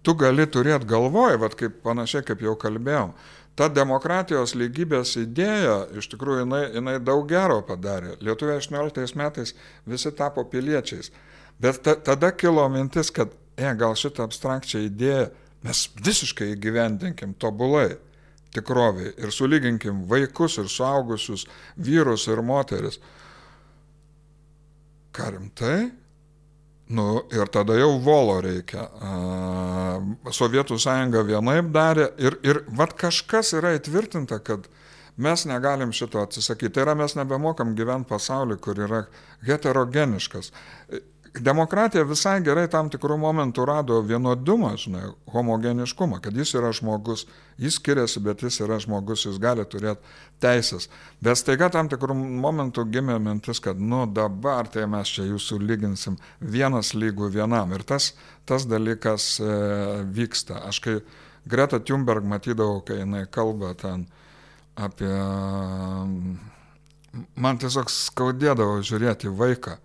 [0.04, 3.16] tu gali turėti galvoje, vad kaip panašiai kaip jau kalbėjom,
[3.58, 8.16] ta demokratijos lygybės idėja, iš tikrųjų, jinai, jinai daug gero padarė.
[8.22, 9.56] Lietuvė 18 metais
[9.86, 11.12] visi tapo piliečiais.
[11.60, 15.28] Bet ta, tada kilo mintis, kad, e, gal šitą abstrakčią idėją
[15.66, 17.96] mes visiškai įgyvendinkim tobulai
[18.56, 21.48] tikroviai ir sulyginkim vaikus ir suaugusius,
[21.78, 23.00] vyrus ir moteris.
[25.14, 25.90] Ką rimtai?
[26.88, 28.86] Nu, ir tada jau volo reikia.
[30.32, 34.70] Sovietų sąjunga vienaip darė ir, ir vad kažkas yra įtvirtinta, kad
[35.20, 36.78] mes negalim šito atsisakyti.
[36.78, 39.04] Tai yra, mes nebemokam gyventi pasaulį, kur yra
[39.50, 40.54] heterogeniškas
[41.34, 45.04] demokratija visai gerai tam tikrų momentų rado vienodumą, žinai,
[45.34, 47.26] homogeniškumą, kad jis yra žmogus,
[47.62, 50.02] jis skiriasi, bet jis yra žmogus, jis gali turėti
[50.44, 50.90] teisės.
[51.24, 56.18] Bet staiga tam tikrų momentų gimė mintis, kad, nu dabar tai mes čia jūsų lyginsim
[56.40, 57.74] vienas lygų vienam.
[57.74, 58.14] Ir tas,
[58.46, 59.52] tas dalykas e,
[60.14, 60.62] vyksta.
[60.70, 61.00] Aš kai
[61.48, 64.08] Greta Thunberg matydavau, kai jinai kalba ten
[64.76, 65.14] apie...
[67.34, 69.80] Man tiesiog skaudėdavo žiūrėti vaiką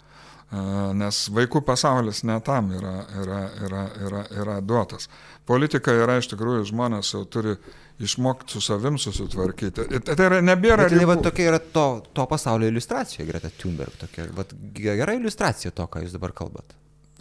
[0.52, 5.08] nes vaikų pasaulis netam yra, yra, yra, yra, yra duotas.
[5.48, 7.56] Politika yra iš tikrųjų žmonės jau turi
[8.02, 9.86] išmokti su savim susitvarkyti.
[10.04, 10.90] Tai yra nebėra...
[10.92, 14.44] Tai va, tokia yra to, to pasaulio iliustracija, Greta Thunberg, tokia va,
[14.76, 16.76] gera iliustracija to, ką jūs dabar kalbat.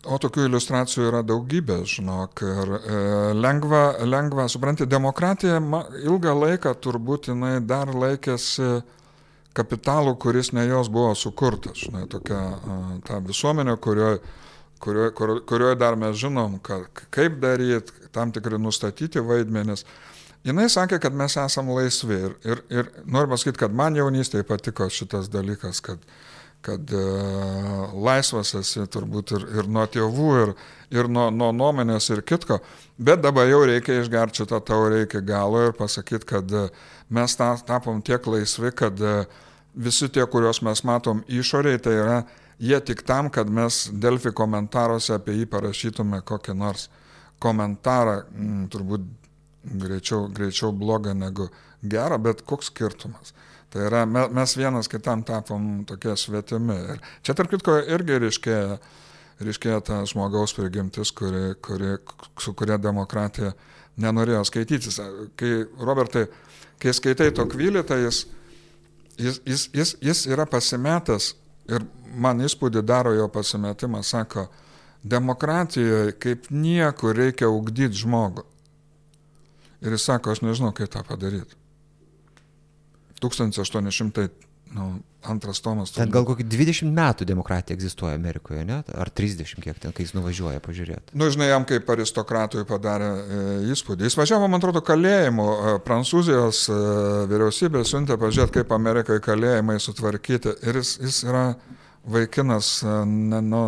[0.09, 3.01] O tokių iliustracijų yra daugybė, žinok, ir e,
[3.37, 8.81] lengva, lengva, supranti, demokratija ma, ilgą laiką turbūt jinai dar laikėsi
[9.53, 11.81] kapitalu, kuris ne jos buvo sukurtas.
[11.85, 12.39] Žinai, tokia
[13.07, 14.21] ta visuomenė, kurioje
[14.81, 16.81] kurioje kurio, kurio dar mes žinom, ka,
[17.13, 19.85] kaip daryti, tam tikri nustatyti vaidmenis.
[20.45, 24.87] Jis sakė, kad mes esame laisvi ir, ir, ir noriu pasakyti, kad man jaunystėje patiko
[24.89, 26.01] šitas dalykas, kad,
[26.65, 30.53] kad uh, laisvas esi turbūt ir, ir nuo tėvų, ir,
[30.97, 32.57] ir nuo, nuo nuomonės ir kitko,
[32.97, 37.53] bet dabar jau reikia išgerti šitą taurę iki galo ir pasakyti, kad uh, mes ta,
[37.67, 39.25] tapom tiek laisvi, kad uh,
[39.75, 42.17] visi tie, kuriuos mes matom išoriai, tai yra
[42.61, 46.89] jie tik tam, kad mes Delfi komentaruose apie jį parašytume kokį nors
[47.41, 49.07] komentarą, m, mm, turbūt
[49.81, 51.49] greičiau, greičiau blogą negu
[51.81, 53.33] gerą, bet koks skirtumas.
[53.71, 56.75] Tai yra, mes vienas kitam tapom tokie svetimi.
[56.91, 58.77] Ir čia tarp kitko irgi ryškėja,
[59.47, 61.95] ryškėja ta žmogaus prigimtis, kuri, kuri,
[62.41, 63.53] su kuria demokratija
[64.01, 64.99] nenorėjo skaitytis.
[65.39, 66.25] Kai, Robertai,
[66.81, 68.25] kai skaitai to kvylį, tai jis
[69.21, 71.33] jis, jis, jis, jis yra pasimetęs
[71.69, 71.85] ir
[72.17, 74.47] man įspūdį daro jo pasimetimas, sako,
[75.03, 78.43] demokratijoje kaip niekur reikia ugdyti žmogų.
[79.81, 81.57] Ir jis sako, aš nežinau, kaip tą padaryti.
[83.21, 84.27] 1800
[84.75, 84.87] nu,
[85.23, 85.91] antras tomas.
[85.95, 88.79] Ten gal kokį 20 metų demokratija egzistuoja Amerikoje, ne?
[88.97, 91.13] Ar 30, kiek ten, kai jis nuvažiuoja pažiūrėti.
[91.17, 93.43] Nu, žinai, jam kaip aristokratui padarė e,
[93.75, 94.07] įspūdį.
[94.09, 95.45] Jis važiavo, man atrodo, kalėjimu.
[95.51, 96.79] E, Prancūzijos e,
[97.31, 100.57] vyriausybė siuntė pažiūrėti, kaip Amerikai kalėjimai sutvarkyti.
[100.65, 101.45] Ir jis, jis yra
[102.09, 103.63] vaikinas, e, ne, nu,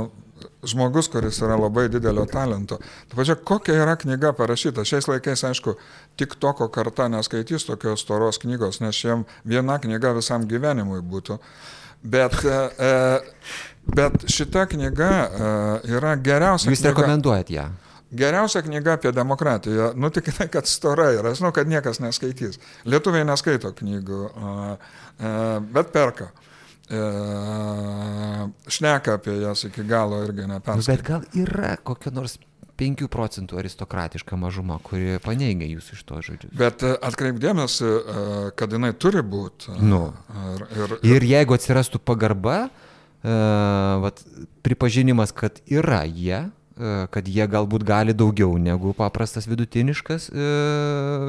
[0.63, 2.79] žmogus, kuris yra labai didelio talento.
[3.09, 4.85] Tai pažiūrėk, kokia yra knyga parašyta.
[4.87, 5.75] Šiais laikais, aišku,
[6.17, 11.39] tik toko karta neskaitys tokios storos knygos, nes jiem viena knyga visam gyvenimui būtų.
[12.03, 15.49] Bet, e, e bet šita knyga e,
[15.95, 16.69] yra geriausia.
[16.71, 16.93] Jūs knyga.
[16.93, 17.67] rekomenduojat ją?
[18.13, 22.59] Geriausia knyga apie demokratiją, nu tik tai, kad stora yra, žinau, kad niekas neskaitys.
[22.85, 24.19] Lietuviai neskaito knygų,
[25.73, 26.29] bet perka.
[28.69, 30.91] Šneka apie jas iki galo irgi neperskaitė.
[30.91, 32.37] Bet gal yra kokia nors
[32.83, 36.55] 5 procentų aristokratiška mažuma, kuri paneigia jūsų iš to žodžius.
[36.59, 38.23] Bet e, atkreipdėmėsi, e,
[38.59, 39.77] kad jinai turi būti.
[39.79, 40.05] Nu.
[40.55, 41.13] Ir, ir, ir...
[41.15, 42.65] ir jeigu atsirastų pagarba,
[44.03, 44.17] vat,
[44.67, 46.41] pripažinimas, kad yra jie,
[47.13, 50.25] kad jie galbūt gali daugiau negu paprastas vidutiniškas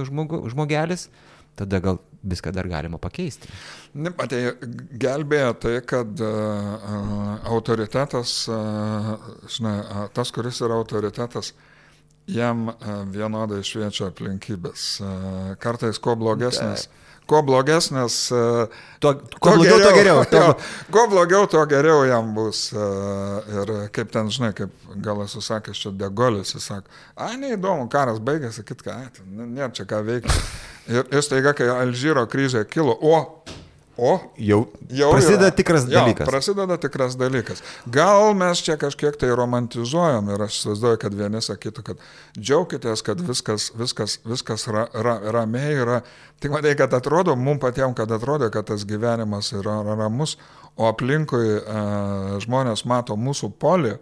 [0.08, 1.06] žmogu, žmogelis,
[1.54, 3.50] tada gal viską dar galima pakeisti.
[4.00, 4.40] Ne, tai
[5.00, 9.14] gelbėja tai, kad uh, autoritetas, uh,
[9.52, 11.52] žinai, uh, tas, kuris yra autoritetas,
[12.26, 12.74] jam e,
[13.12, 14.84] vienodai šviečia aplinkybės.
[15.00, 15.08] E,
[15.60, 16.88] kartais kuo blogesnis.
[17.30, 18.40] Kuo blogesnis, e,
[19.00, 20.24] tuo, kuo blogiau, tuo geriau.
[20.28, 20.40] Tuo...
[20.44, 20.56] Jo,
[20.92, 22.66] kuo blogiau, tuo geriau jam bus.
[22.74, 28.20] Ir kaip ten, žinai, kaip gal esu sakęs, čia degolis, jis sako, a, neįdomu, karas
[28.24, 28.98] baigėsi, kitką,
[29.40, 30.40] nėra čia ką veikti.
[30.92, 33.22] Ir, ir staiga, kai Alžyro kryžė kilo, o,
[33.96, 35.54] O, jau, jau prasideda yra.
[35.54, 36.26] tikras dalykas.
[36.26, 37.60] Jo, prasideda tikras dalykas.
[37.86, 42.02] Gal mes čia kažkiek tai romantizuojam ir aš įsivaizduoju, kad vieni sakytų, kad
[42.34, 46.00] džiaukitės, kad viskas, viskas, viskas ra, ra, ramiai yra.
[46.42, 50.34] Tik matai, kad atrodo, mums patiems, kad atrodo, kad tas gyvenimas yra ramus,
[50.74, 51.86] o aplinkui e,
[52.42, 53.94] žmonės mato mūsų polį,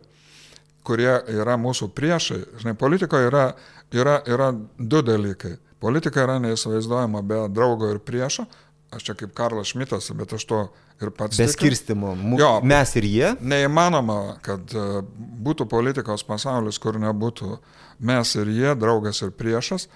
[0.89, 2.41] kurie yra mūsų priešai.
[2.65, 3.45] Žinai, politikoje yra,
[3.93, 5.59] yra, yra du dalykai.
[5.83, 8.47] Politika yra neįsivaizduojama be draugo ir priešo,
[8.93, 10.61] aš čia kaip Karlas Šmitas, bet aš to
[11.03, 11.39] ir pats.
[11.41, 12.15] Be skirstimo.
[12.39, 13.33] Jo, mes ir jie.
[13.41, 15.03] Neįmanoma, kad e,
[15.43, 17.57] būtų politikos pasaulis, kur nebūtų
[18.05, 19.89] mes ir jie, draugas ir priešas.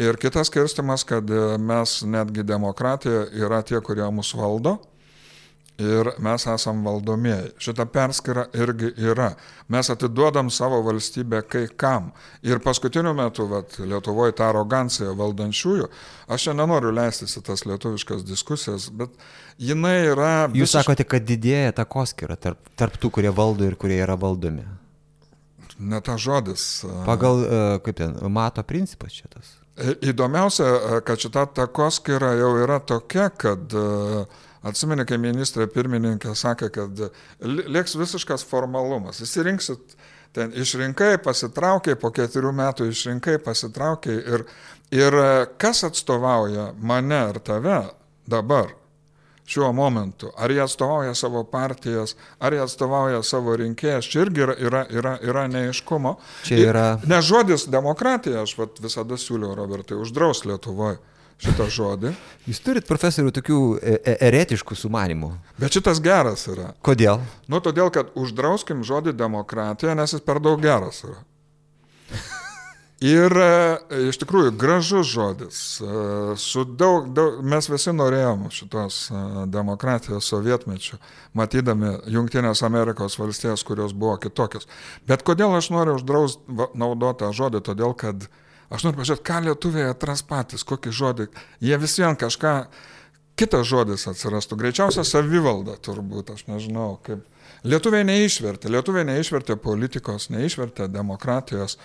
[0.00, 4.78] Ir kitas skirstimas, kad e, mes netgi demokratija yra tie, kurie mus valdo
[5.80, 7.52] ir mes esam valdomieji.
[7.58, 9.30] Šita perskira irgi yra.
[9.68, 12.10] Mes atiduodam savo valstybę kai kam.
[12.42, 15.88] Ir paskutiniu metu, vat, Lietuvoje ta arogancija valdančiųjų,
[16.28, 19.14] aš čia nenoriu leistis į tas lietuviškas diskusijas, bet
[19.58, 20.32] jinai yra...
[20.48, 20.76] Jūs visiš...
[20.80, 24.66] sakote, kad didėja ta koskira tarp, tarp tų, kurie valdo ir kurie yra valdomi.
[25.80, 26.84] Ne ta žodis.
[27.06, 27.46] Pagal,
[27.86, 29.56] kaip ten, mato principas šitas.
[30.04, 34.26] Įdomiausia, kad šita takoskira jau yra tokia, kad uh,
[34.66, 37.04] Atsimeni, kai ministrė pirmininkė sakė, kad
[37.40, 39.22] lieks visiškas formalumas.
[39.24, 39.94] Įsirinksit,
[40.36, 44.44] ten išrinkai, pasitraukiai, po keturių metų išrinkai, pasitraukiai ir,
[44.92, 45.16] ir
[45.60, 47.80] kas atstovauja mane ar tave
[48.28, 48.76] dabar?
[49.50, 50.28] šiuo momentu.
[50.38, 55.14] Ar jie atstovauja savo partijas, ar jie atstovauja savo rinkėjas, čia irgi yra, yra, yra,
[55.26, 56.12] yra neiškumo.
[56.46, 56.84] Čia yra.
[57.10, 61.00] Nes žodis demokratija, aš visada siūliau, Robertai, uždraus Lietuvoje
[61.40, 62.12] šitą žodį.
[62.48, 65.32] Jūs turit profesorių tokių e, e, eretiškų sumanimų.
[65.60, 66.72] Bet šitas geras yra.
[66.84, 67.22] Kodėl?
[67.50, 71.20] Nu, todėl, kad uždrauskim žodį demokratija, nes jis per daug geras yra.
[73.00, 73.52] Ir e,
[74.10, 75.60] iš tikrųjų gražus žodis.
[76.42, 78.98] Su daug, daug, mes visi norėjom šitos
[79.48, 80.98] demokratijos sovietmečių,
[81.32, 84.68] matydami Junktinės Amerikos valstijas, kurios buvo kitokios.
[85.08, 87.64] Bet kodėl aš noriu uždrausti naudotą žodį?
[87.70, 88.36] Todėl, kad uh,
[88.70, 91.26] Aš noriu pažiūrėti, ką lietuviai atras patys, kokį žodį.
[91.66, 92.54] Jie vis vien kažką,
[93.40, 94.58] kitas žodis atsirastų.
[94.60, 97.26] Greičiausia savivalda turbūt, aš nežinau, kaip.
[97.66, 101.76] Lietuviai neišvertė, lietuviai neišvertė politikos, neišvertė demokratijos.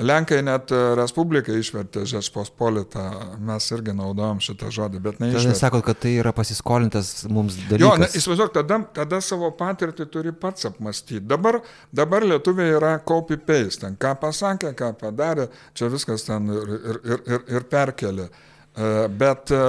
[0.00, 3.04] Lenkai net e, Respubliką išvertė Žečpospolitą,
[3.44, 5.50] mes irgi naudojam šitą žodį, bet neišvertė.
[5.52, 8.14] Jūs sakot, kad tai yra pasiskolintas mums dalykas.
[8.14, 11.20] Jo, įsivaizduok, tada, tada savo patirtį turi pats apmastyti.
[11.28, 11.60] Dabar,
[11.92, 17.44] dabar lietuviai yra copy-paste, ten ką pasakė, ką padarė, čia viskas ten ir, ir, ir,
[17.58, 18.30] ir, perkelė.
[18.30, 19.60] E, bet e,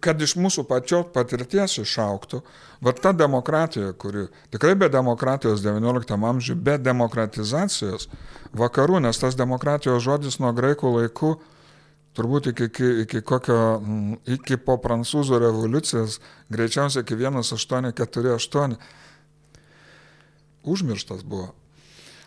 [0.00, 2.40] kad iš mūsų pačios patirties išauktų,
[2.84, 8.08] va ta demokratija, kuri tikrai be demokratijos XIX amžiuje, be demokratizacijos
[8.56, 11.34] vakarų, nes tas demokratijos žodis nuo graikų laikų,
[12.16, 13.60] turbūt iki, iki, iki kokio,
[14.38, 16.20] iki po prancūzų revoliucijos,
[16.52, 18.76] greičiausiai iki 1848,
[20.66, 21.52] užmirštas buvo.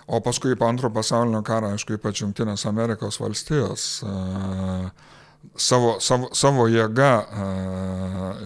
[0.10, 3.90] O paskui po antro pasaulinio karo, aišku, ypač Junktinės Amerikos valstijos.
[4.02, 5.18] Uh,
[5.60, 7.14] savo, savo, savo jėga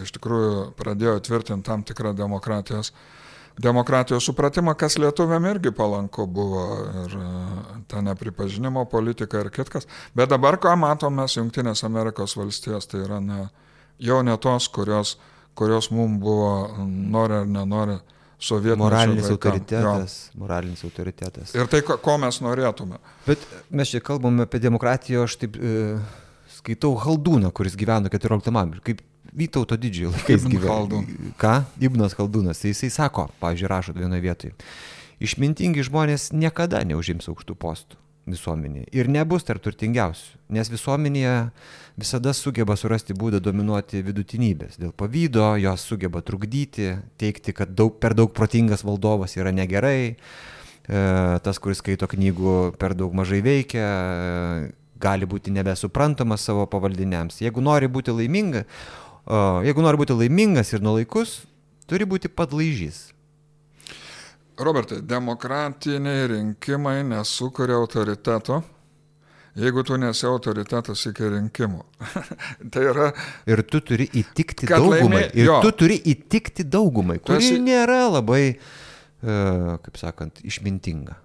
[0.02, 2.92] iš tikrųjų pradėjo tvirtinti tam tikrą demokratijos,
[3.60, 6.64] demokratijos supratimą, kas lietuviam irgi palanku buvo
[7.04, 7.18] ir
[7.90, 9.88] ta nepripažinimo politika ir kitkas.
[10.14, 13.46] Bet dabar, ką matome, Junktinės Amerikos valstijos, tai yra ne,
[14.02, 15.16] jau ne tos, kurios,
[15.54, 16.50] kurios mums buvo
[16.88, 18.00] nori ar nenori.
[18.44, 19.54] Moralinis vaikam.
[19.54, 20.14] autoritetas.
[20.34, 20.40] Jo.
[20.42, 21.54] Moralinis autoritetas.
[21.56, 22.98] Ir tai, ko, ko mes norėtume.
[23.24, 23.40] Bet
[23.72, 25.56] mes čia kalbame apie demokratiją, aš taip...
[25.56, 26.23] E
[26.64, 29.04] skaitau Haldūną, kuris gyveno 14 amžiuje, kaip
[29.34, 31.00] Vytauto didžiojo laikais gyveno.
[31.40, 31.54] Ką?
[31.82, 32.60] Ibnas Haldūnas.
[32.62, 34.52] Tai jisai sako, pavyzdžiui, rašo vienoje vietoje.
[35.24, 37.98] Išmintingi žmonės niekada neužims aukštų postų
[38.30, 41.34] visuomenėje ir nebus tarp turtingiausių, nes visuomenėje
[42.00, 44.78] visada sugeba surasti būdą dominuoti vidutinybės.
[44.80, 51.02] Dėl pavydo jos sugeba trukdyti, teikti, kad daug, per daug protingas valdovas yra negerai, e,
[51.44, 53.90] tas, kuris skaito knygų, per daug mažai veikia,
[55.04, 57.42] gali būti nebesuprantamas savo pavaldiniams.
[57.44, 58.64] Jeigu nori būti laiminga,
[59.66, 61.42] jeigu nori būti laimingas ir nuolaikus,
[61.90, 63.10] turi būti padlaižys.
[64.54, 68.60] Robertai, demokratiniai rinkimai nesukuria autoriteto,
[69.58, 71.82] jeigu tu nesi autoritetas iki rinkimų.
[72.74, 73.08] tai yra.
[73.50, 75.00] Ir tu turi įtikti daugumai.
[75.00, 75.58] Laimė, ir jo.
[75.64, 77.58] tu turi įtikti daugumai, kuri esi...
[77.66, 81.18] nėra labai, uh, kaip sakant, išmintinga.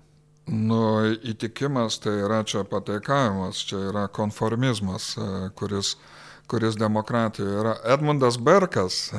[0.50, 0.82] Nu,
[1.30, 5.12] įtikimas tai yra čia pateikavimas, čia yra konformizmas,
[5.60, 5.94] kuris,
[6.50, 7.76] kuris demokratijoje yra.
[7.94, 9.12] Edmundas Berkas,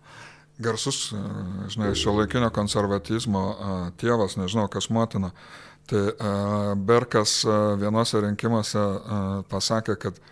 [0.64, 1.10] garsus,
[1.68, 3.42] žinai, šio laikinio konservatizmo
[4.00, 5.34] tėvas, nežinau, kas motina,
[5.88, 6.06] tai
[6.88, 7.42] Berkas
[7.80, 8.86] vienose rinkimuose
[9.52, 10.22] pasakė, kad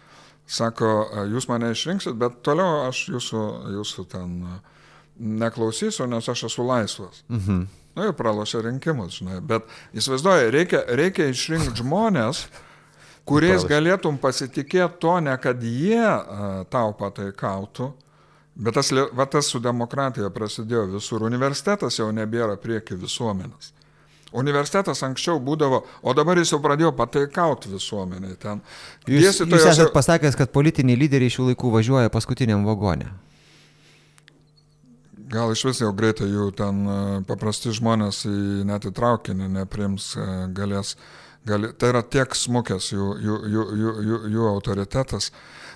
[0.47, 0.95] sako,
[1.35, 3.45] jūs mane išrinksit, bet toliau aš jūsų,
[3.77, 4.41] jūsų ten
[5.19, 7.25] neklausysiu, nes aš esu laisvas.
[7.29, 7.67] Mhm.
[7.97, 9.39] Na nu, ir pralošia rinkimus, žinai.
[9.41, 9.65] Bet
[9.97, 12.43] įsivaizduoju, reikia, reikia išrinkti žmonės,
[13.25, 17.89] kuriais galėtum pasitikėti to, ne kad jie uh, tau pataikautų,
[18.53, 21.25] bet tas, va, tas su demokratija prasidėjo visur.
[21.25, 23.73] Universitetas jau nebėra prieki visuomenės.
[24.37, 28.61] Universitetas anksčiau būdavo, o dabar jis jau pradėjo pataikauti visuomeniai ten.
[29.09, 33.09] Jūs, jūs esate pasakęs, kad politiniai lyderiai šių laikų važiuoja paskutiniam vagone.
[35.27, 36.97] Gal iš vis jau greitai jų ten e,
[37.27, 40.95] paprasti žmonės į net į traukinį neprims, e, galės,
[41.49, 45.33] gali, tai yra tiek smukęs jų, jų, jų, jų, jų, jų autoritetas.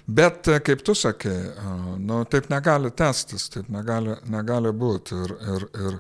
[0.07, 1.35] Bet e, kaip tu sakė,
[1.99, 5.19] nu, taip negali testis, taip negali, negali būti.
[5.19, 5.99] Ir, ir, ir,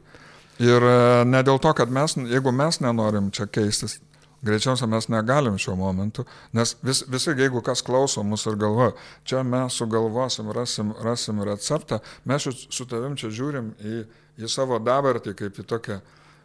[0.71, 0.89] ir
[1.27, 3.99] ne dėl to, kad mes, jeigu mes nenorim čia keistis,
[4.43, 6.25] Greičiausiai mes negalim šiuo momentu,
[6.57, 8.95] nes vis, visi, jeigu kas klauso mus ir galvoja,
[9.29, 13.99] čia mes sugalvosim, rasim, rasim receptą, mes su tavim čia žiūrim į,
[14.41, 16.01] į savo dabartį kaip į tokią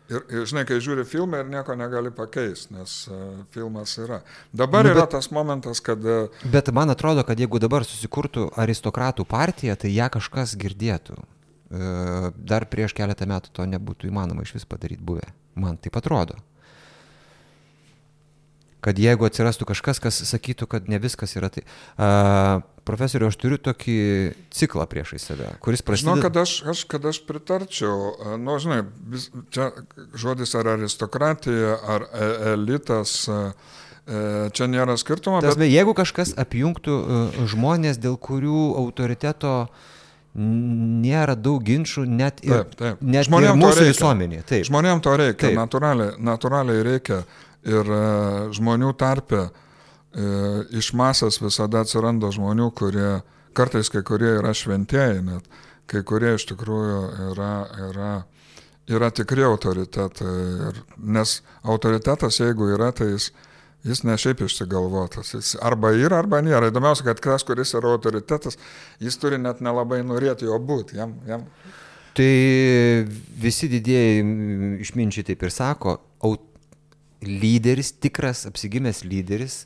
[0.06, 4.20] Ir, ir žinai, kai žiūri filmą ir nieko negali pakeisti, nes uh, filmas yra.
[4.54, 5.98] Dabar nu, bet, yra tas momentas, kad...
[5.98, 11.18] Uh, bet man atrodo, kad jeigu dabar susikurtų aristokratų partija, tai ją kažkas girdėtų.
[11.18, 15.26] Uh, dar prieš keletą metų to nebūtų įmanoma iš vis padaryti buvę.
[15.58, 16.38] Man taip atrodo
[18.86, 21.66] kad jeigu atsirastų kažkas, kas sakytų, kad ne viskas yra tai.
[21.98, 23.98] Uh, profesoriu, aš turiu tokį
[24.54, 26.16] ciklą priešai save, kuris prasideda.
[26.16, 28.12] Žinau, kad aš, aš, kad aš pritarčiau,
[28.42, 29.72] nu, žinai, vis, čia
[30.18, 33.40] žodis ar aristokratija, ar e elitas, e,
[34.54, 35.42] čia nėra skirtumo.
[35.42, 35.72] Tas, bet...
[35.74, 37.00] Jeigu kažkas apjungtų
[37.56, 39.58] žmonės, dėl kurių autoriteto
[40.36, 43.02] nėra daug ginčių net ir, taip, taip.
[43.02, 44.62] Net ir mūsų visuomenėje.
[44.68, 47.22] Žmonėms to reikia, natūraliai, natūraliai reikia
[47.66, 48.02] ir e,
[48.56, 49.50] žmonių tarpe e,
[50.78, 53.10] iš masės visada atsiranda žmonių, kurie
[53.56, 55.50] kartais kai kurie yra šventieji, net
[55.90, 57.02] kai kurie iš tikrųjų
[57.32, 57.52] yra,
[57.90, 58.14] yra,
[58.90, 60.32] yra tikri autoritetai.
[60.70, 60.80] Ir,
[61.18, 63.30] nes autoritetas, jeigu yra, tai jis,
[63.86, 65.36] jis ne šiaip išsigalvotas.
[65.38, 66.72] Jis arba yra, arba nėra.
[66.72, 68.60] Įdomiausia, kad kas, kuris yra autoritetas,
[69.04, 71.00] jis turi net nelabai norėti jo būti.
[71.02, 71.46] Jam, jam...
[72.16, 72.34] Tai
[73.44, 74.22] visi didėjai
[74.86, 76.55] išminčiai taip ir sako, aut
[77.28, 79.64] lyderis, tikras apsigimęs lyderis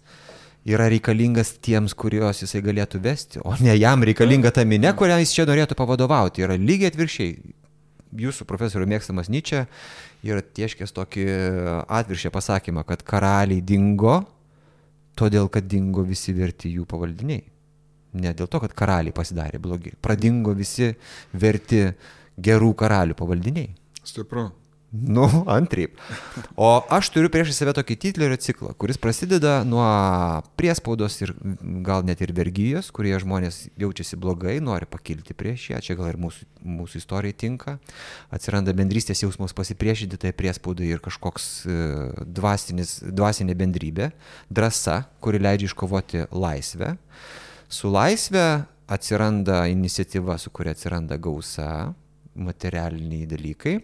[0.67, 5.33] yra reikalingas tiems, kuriuos jisai galėtų vesti, o ne jam reikalinga ta minė, kurią jis
[5.35, 6.43] čia norėtų pavadovauti.
[6.45, 7.37] Yra lygiai atviršiai.
[8.19, 9.67] Jūsų profesorių mėgstamas Nyčia
[10.25, 11.25] yra tieškės tokį
[11.85, 14.23] atviršę pasakymą, kad karaliai dingo,
[15.19, 17.43] todėl kad dingo visi verti jų pavaldiniai.
[18.19, 19.93] Ne dėl to, kad karaliai pasidarė blogi.
[20.01, 20.89] Pradingo visi
[21.37, 21.83] verti
[22.41, 23.69] gerų karalių pavaldiniai.
[24.01, 24.47] Stipru.
[24.91, 25.99] Nu, antraip.
[26.57, 29.85] O aš turiu priešai save tokį Titlerio ciklą, kuris prasideda nuo
[30.57, 31.33] priespaudos ir
[31.85, 36.17] gal net ir vergyjos, kurie žmonės jaučiasi blogai, nori pakilti prieš ją, čia gal ir
[36.17, 36.47] mūsų,
[36.79, 37.75] mūsų istorijai tinka.
[38.33, 41.75] Atsiranda bendrystės jausmas pasipriešinti tai priespaudai ir kažkoks e,
[42.25, 44.09] dvasinis, dvasinė bendrybė,
[44.49, 46.95] drąsa, kuri leidžia iškovoti laisvę.
[47.69, 48.47] Su laisvė
[48.89, 51.91] atsiranda iniciatyva, su kuria atsiranda gausa,
[52.33, 53.75] materialiniai dalykai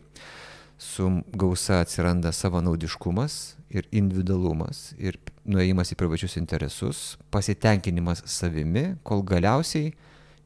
[0.78, 9.94] su gausa atsiranda savanaudiškumas ir individualumas ir nuėjimas į privačius interesus, pasitenkinimas savimi, kol galiausiai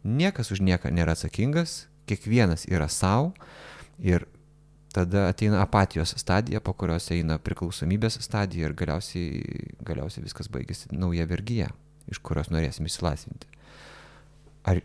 [0.04, 3.34] niekas už nieką nėra atsakingas, kiekvienas yra savo
[4.00, 4.28] ir
[4.94, 9.44] tada ateina apatijos stadija, po kurios eina priklausomybės stadija ir galiausiai,
[9.86, 11.70] galiausiai viskas baigėsi nauja vergyje,
[12.10, 13.50] iš kurios norėsim įsilaisvinti.
[14.66, 14.82] Ar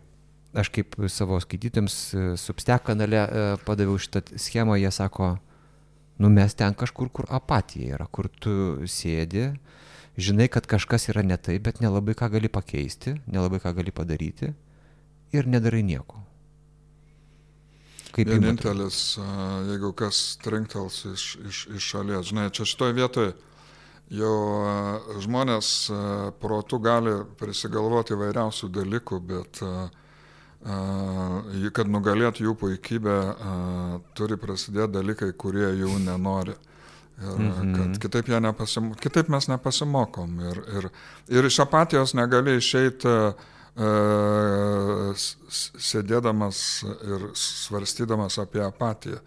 [0.59, 5.35] aš kaip savo skaitytėms e, substek kanale e, padaviau šitą schemą, jie sako,
[6.21, 9.49] nu mes ten kažkur, kur apatija yra, kur tu sėdi,
[10.15, 14.53] žinai, kad kažkas yra ne taip, bet nelabai ką gali pakeisti, nelabai ką gali padaryti
[15.35, 16.21] ir nedarai nieko.
[18.15, 19.17] Kaip Vienintelis,
[19.67, 23.33] jeigu kas trinktels iš, iš, iš šalies, žinai, čia šitoje vietoje
[24.15, 24.35] jau
[25.19, 25.71] žmonės
[26.39, 29.89] protų gali prisigalvoti įvairiausių dalykų, bet uh,
[31.75, 33.17] kad nugalėtų jų puikybę,
[34.17, 36.55] turi prasidėti dalykai, kurie jų nenori.
[37.15, 37.75] Ir -hmm.
[37.77, 40.39] kad kitaip, nepasim, kitaip mes nepasimokom.
[40.39, 40.89] Ir, ir,
[41.27, 43.07] ir iš apatijos negali išeiti
[45.79, 49.19] sėdėdamas ir svarstydamas apie apatiją.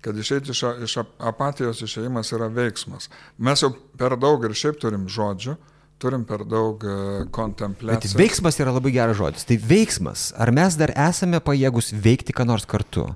[0.00, 3.10] kad išeiti iš, iš apatijos išeimas yra veiksmas.
[3.38, 5.56] Mes jau per daug ir šiaip turim žodžių,
[5.98, 6.96] turim per daug e,
[7.34, 8.14] kontempliacijos.
[8.14, 9.46] Bet veiksmas yra labai geras žodis.
[9.48, 10.28] Tai veiksmas.
[10.38, 13.08] Ar mes dar esame pajėgus veikti ką nors kartu?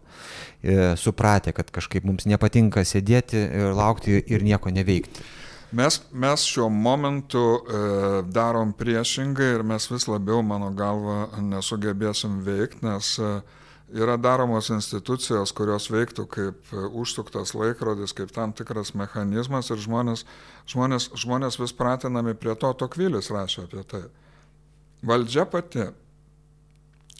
[0.62, 5.24] E, supratę, kad kažkaip mums nepatinka sėdėti ir laukti ir nieko neveikti.
[5.72, 7.80] Mes, mes šiuo momentu e,
[8.28, 13.30] darom priešingai ir mes vis labiau, mano galva, nesugebėsim veikti, nes e,
[13.92, 20.24] yra daromos institucijos, kurios veiktų kaip e, užsuktas laikrodis, kaip tam tikras mechanizmas ir žmonės,
[20.72, 24.04] žmonės, žmonės vis pratinami prie to, Tokvilis rašė apie tai.
[25.06, 25.90] Valdžia pati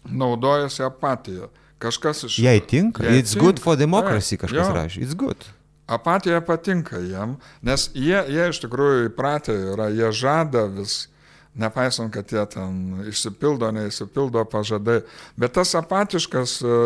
[0.09, 1.51] naudojasi apatiją.
[1.83, 2.39] Kažkas iš...
[2.39, 3.47] Jei tinka, jai it's tinka.
[3.47, 4.75] good for democracy, kažkas jo.
[4.77, 5.49] rašė, it's good.
[5.93, 7.35] Apatija patinka jiem,
[7.67, 11.09] nes jie, jie iš tikrųjų įpratę yra, jie žada vis
[11.55, 15.03] nepaisant, kad jie ten išsipildo, neįsipildo pažadai.
[15.37, 16.79] Bet tas apatiškas, e,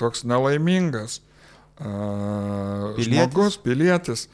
[0.00, 1.84] toks nelaimingas e,
[2.96, 3.10] pilietis.
[3.10, 4.26] žmogus, pilietis,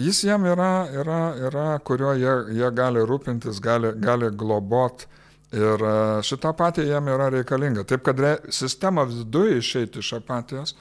[0.00, 5.06] jis jam yra, yra, yra kuriuo jie, jie gali rūpintis, gali, gali globot.
[5.54, 5.94] Ir e,
[6.26, 7.86] šitą apatiją jam yra reikalinga.
[7.86, 10.74] Taip, kad re, sistema viduje išeiti iš apatijos,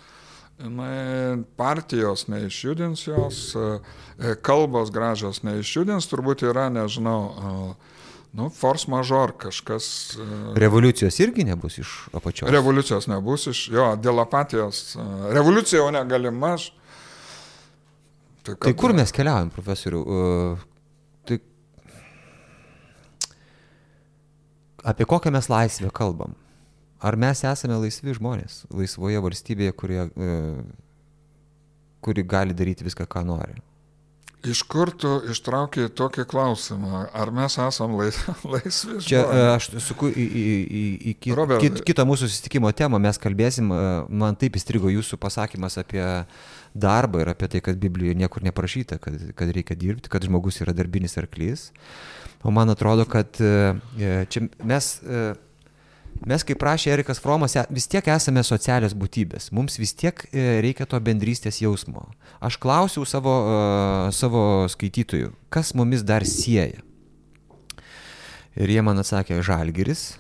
[0.60, 3.40] jinai partijos neišjudins jos,
[4.44, 7.22] kalbos gražios neišjudins, turbūt yra, nežinau,
[8.32, 10.18] nu, force major kažkas.
[10.18, 12.52] E, Revoliucijos irgi nebus iš apačios.
[12.52, 14.96] Revoliucijos nebus iš, jo, dėl apatijos.
[14.96, 15.06] E,
[15.38, 16.56] revoliucija jau negalima.
[18.44, 18.68] Tai, kad...
[18.68, 20.04] tai kur mes keliaujam, profesoriu?
[20.04, 20.68] Uh,
[21.28, 21.40] tai
[24.94, 26.38] apie kokią mes laisvę kalbam?
[27.00, 30.02] Ar mes esame laisvi žmonės, laisvoje valstybėje, kurie,
[32.04, 33.56] kuri gali daryti viską, ką nori?
[34.48, 37.02] Iš kur tu ištraukė tokį klausimą?
[37.12, 38.20] Ar mes esame lais,
[38.54, 39.00] laisvi?
[39.04, 39.36] Čia žmonės?
[39.36, 40.44] E, aš suku į, į,
[40.80, 45.20] į, į kit, kit, kitą mūsų susitikimo temą, mes kalbėsim, e, man taip įstrigo jūsų
[45.20, 46.06] pasakymas apie
[46.72, 50.76] darbą ir apie tai, kad Biblijoje niekur neprašyta, kad, kad reikia dirbti, kad žmogus yra
[50.78, 51.70] darbinis arklys.
[52.40, 53.76] O man atrodo, kad e,
[54.32, 54.94] čia mes
[56.28, 59.50] Mes, kaip prašė Erikas Fromas, e, vis tiek esame socialios būtybės.
[59.56, 62.10] Mums vis tiek e, reikia to bendrystės jausmo.
[62.44, 64.42] Aš klausiau savo, uh, savo
[64.72, 66.84] skaitytojų, kas mumis dar sieja.
[68.60, 70.18] Ir jie man atsakė žalgeris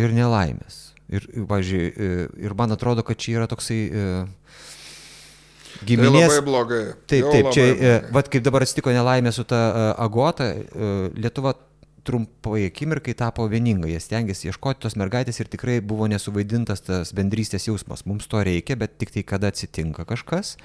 [0.00, 0.92] ir nelaimės.
[1.12, 4.62] Ir, važiuoju, ir man atrodo, kad čia yra toksai uh,
[5.84, 6.14] giminės.
[6.14, 6.80] Tai labai blogai.
[7.04, 7.98] Taip, taip, čia, blogai.
[8.16, 11.52] vad kaip dabar atsitiko nelaimė su ta uh, agota, uh, Lietuva
[12.06, 17.68] trumpai akimirkai tapo vieninga, jie stengiasi ieškoti tos mergaitės ir tikrai buvo nesuvaidintas tas bendrystės
[17.68, 18.06] jausmas.
[18.08, 20.56] Mums to reikia, bet tik tai kada atsitinka kažkas,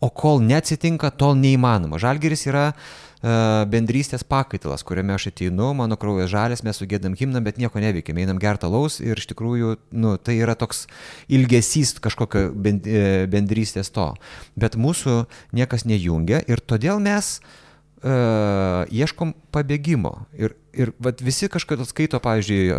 [0.00, 2.00] o kol neatsitinka, tol neįmanoma.
[2.00, 7.60] Žalgeris yra uh, bendrystės pakaitalas, kuriame aš ateinu, mano kraujas žalės, mes sugėdam himną, bet
[7.60, 10.86] nieko neveikiam, einam gertą laus ir iš tikrųjų, nu, tai yra toks
[11.28, 14.12] ilgesys kažkokio e, bendrystės to.
[14.56, 15.24] Bet mūsų
[15.56, 17.58] niekas nejungia ir todėl mes uh,
[18.00, 20.14] ieškom pabėgimo.
[20.38, 22.74] Ir Ir vat, visi kažkada skaito, pavyzdžiui, e,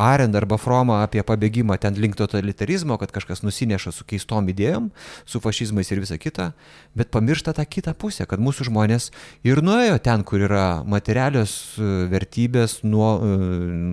[0.00, 4.88] Arend arba Fromą apie pabėgimą ten link totalitarizmo, kad kažkas nusineša su keistom idėjom,
[5.28, 6.52] su fašizmais ir visa kita,
[6.96, 9.10] bet pamiršta tą kitą pusę, kad mūsų žmonės
[9.44, 13.34] ir nuėjo ten, kur yra materialios e, vertybės, nuo, e,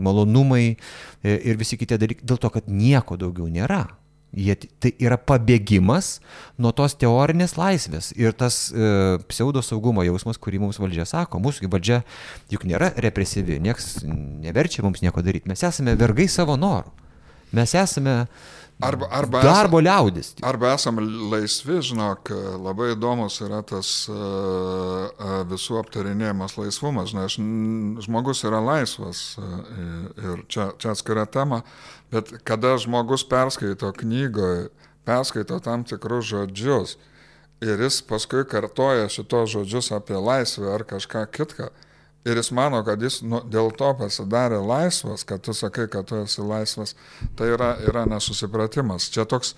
[0.08, 0.66] malonumai
[1.22, 3.84] ir visi kiti dalykai, dėl to, kad nieko daugiau nėra.
[4.32, 6.22] Jie, tai yra pabėgimas
[6.62, 11.42] nuo tos teorinės laisvės ir tas e, pseudo saugumo jausmas, kurį mums valdžia sako.
[11.44, 12.00] Mūsų valdžia
[12.54, 15.52] juk nėra represyvi, niekas neverčia mums nieko daryti.
[15.52, 16.94] Mes esame vergai savo norų.
[17.52, 18.16] Mes esame
[18.82, 20.34] arba, arba darbo esam, liaudis.
[20.46, 25.12] Arba esame laisvi, žinok, labai įdomus yra tas uh,
[25.50, 27.14] visų aptarinėjimas laisvumas.
[27.14, 27.28] Žinai,
[28.06, 29.62] žmogus yra laisvas uh,
[30.22, 31.62] ir čia, čia atskira tema.
[32.12, 34.70] Bet kada žmogus perskaito knygoje,
[35.08, 36.98] perskaito tam tikrus žodžius
[37.62, 41.70] ir jis paskui kartoja šitos žodžius apie laisvę ar kažką kitką,
[42.26, 46.22] ir jis mano, kad jis nu, dėl to pasidarė laisvas, kad tu sakai, kad tu
[46.22, 46.96] esi laisvas,
[47.38, 49.10] tai yra, yra nesusipratimas.
[49.14, 49.56] Čia toks,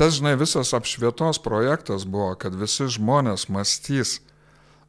[0.00, 4.20] tas, žinai, visas apšvietos projektas buvo, kad visi žmonės mąstys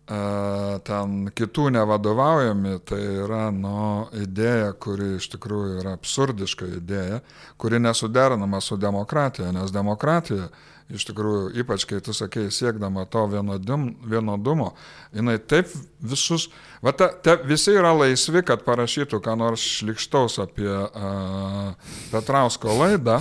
[0.08, 7.20] ten kitų nevadovaujami, tai yra nu, idėja, kuri iš tikrųjų yra absurdiška idėja,
[7.60, 10.48] kuri nesuderinama su demokratija, nes demokratija
[10.94, 14.70] iš tikrųjų, ypač kai tu sakei, siekdama to vienodim, vienodumo,
[15.16, 16.48] jinai taip visus,
[16.84, 21.74] va, ta, ta, visi yra laisvi, kad parašytų ką nors šlikštaus apie uh,
[22.14, 23.20] Petrausko laidą,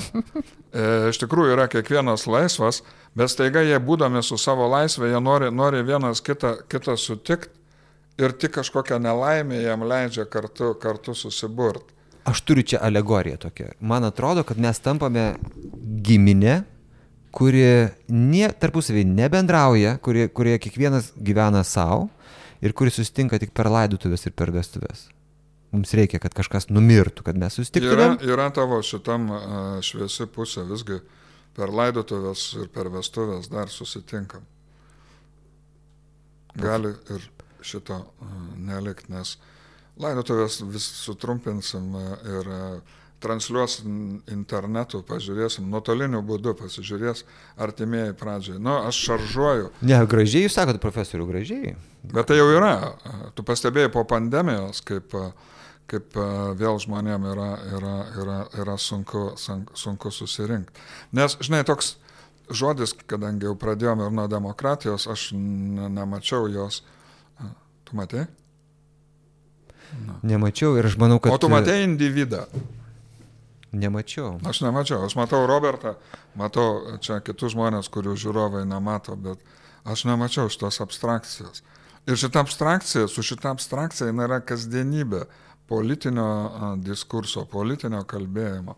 [0.70, 2.84] e, iš tikrųjų yra kiekvienas laisvas,
[3.16, 7.48] Bet staiga jie būdami su savo laisvė, jie nori, nori vienas kitą, kitą sutikti
[8.20, 11.94] ir tik kažkokią nelaimę jam leidžia kartu, kartu susiburti.
[12.28, 13.70] Aš turiu čia alegoriją tokią.
[13.80, 15.24] Man atrodo, kad mes tampame
[16.04, 16.58] giminė,
[17.37, 17.64] kuri
[18.09, 22.07] nie, tarpusavį nebendrauja, kurie, kurie kiekvienas gyvena savo
[22.64, 25.07] ir kuri susitinka tik per laidutuvės ir per vestuvės.
[25.74, 28.18] Mums reikia, kad kažkas numirtų, kad mes Yra, susitiktumėm.
[28.24, 29.28] yra tavo šitam
[29.84, 31.01] šviesi pusė, visgi
[31.57, 34.45] per laidotuvės ir per vestuvės dar susitinkam.
[36.57, 37.24] Gali ir
[37.66, 39.34] šito a, nelikt, nes
[40.01, 41.91] laidotuvės vis sutrumpinsim
[42.24, 42.62] ir a,
[43.27, 47.24] transliuosim internetu, pažiūrėsim, nuotoliniu būdu pasižiūrės
[47.66, 48.61] artimieji pradžiai.
[48.62, 51.74] Nu, aš šaržuoju, Ne, gražiai jūs sakote, profesoriu, gražiai.
[52.07, 52.72] Bet tai jau yra.
[53.35, 55.11] Tu pastebėjai po pandemijos, kaip,
[55.91, 56.16] kaip
[56.59, 60.87] vėl žmonėm yra, yra, yra, yra sunku, sun- sunku susirinkti.
[61.18, 61.97] Nes, žinai, toks
[62.55, 66.85] žodis, kadangi jau pradėjome ir nuo demokratijos, aš ne, nemačiau jos.
[67.87, 68.24] Tu matei?
[70.27, 71.33] Nemačiau ir aš manau, kad...
[71.35, 72.45] O tu matei individą.
[73.72, 74.36] Nemačiau.
[74.46, 75.02] Aš nemačiau.
[75.06, 75.96] Aš matau Robertą,
[76.38, 79.42] matau čia kitus žmonės, kurių žiūrovai nemato, bet
[79.84, 81.64] aš nemačiau šitos abstrakcijos.
[82.06, 85.24] Ir šita abstrakcija, su šita abstrakcija jinai yra kasdienybė
[85.66, 88.76] politinio diskurso, politinio kalbėjimo.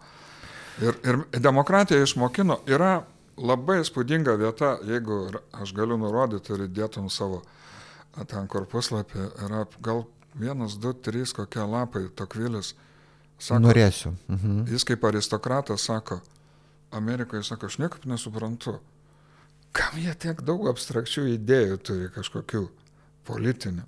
[0.81, 3.03] Ir, ir demokratija išmokino, yra
[3.39, 7.43] labai spūdinga vieta, jeigu aš galiu nurodyti ir įdėtum savo
[8.31, 10.07] ten kur puslapį, yra gal
[10.39, 12.75] vienas, du, trys kokie lapai, tokvilis.
[13.39, 14.15] Sako, Norėsiu.
[14.29, 14.65] Mhm.
[14.73, 16.21] Jis kaip aristokratas sako,
[16.91, 18.79] Amerikoje sako, aš niekaip nesuprantu,
[19.73, 22.65] kam jie tiek daug abstrakčių idėjų turi kažkokių
[23.29, 23.85] politinių.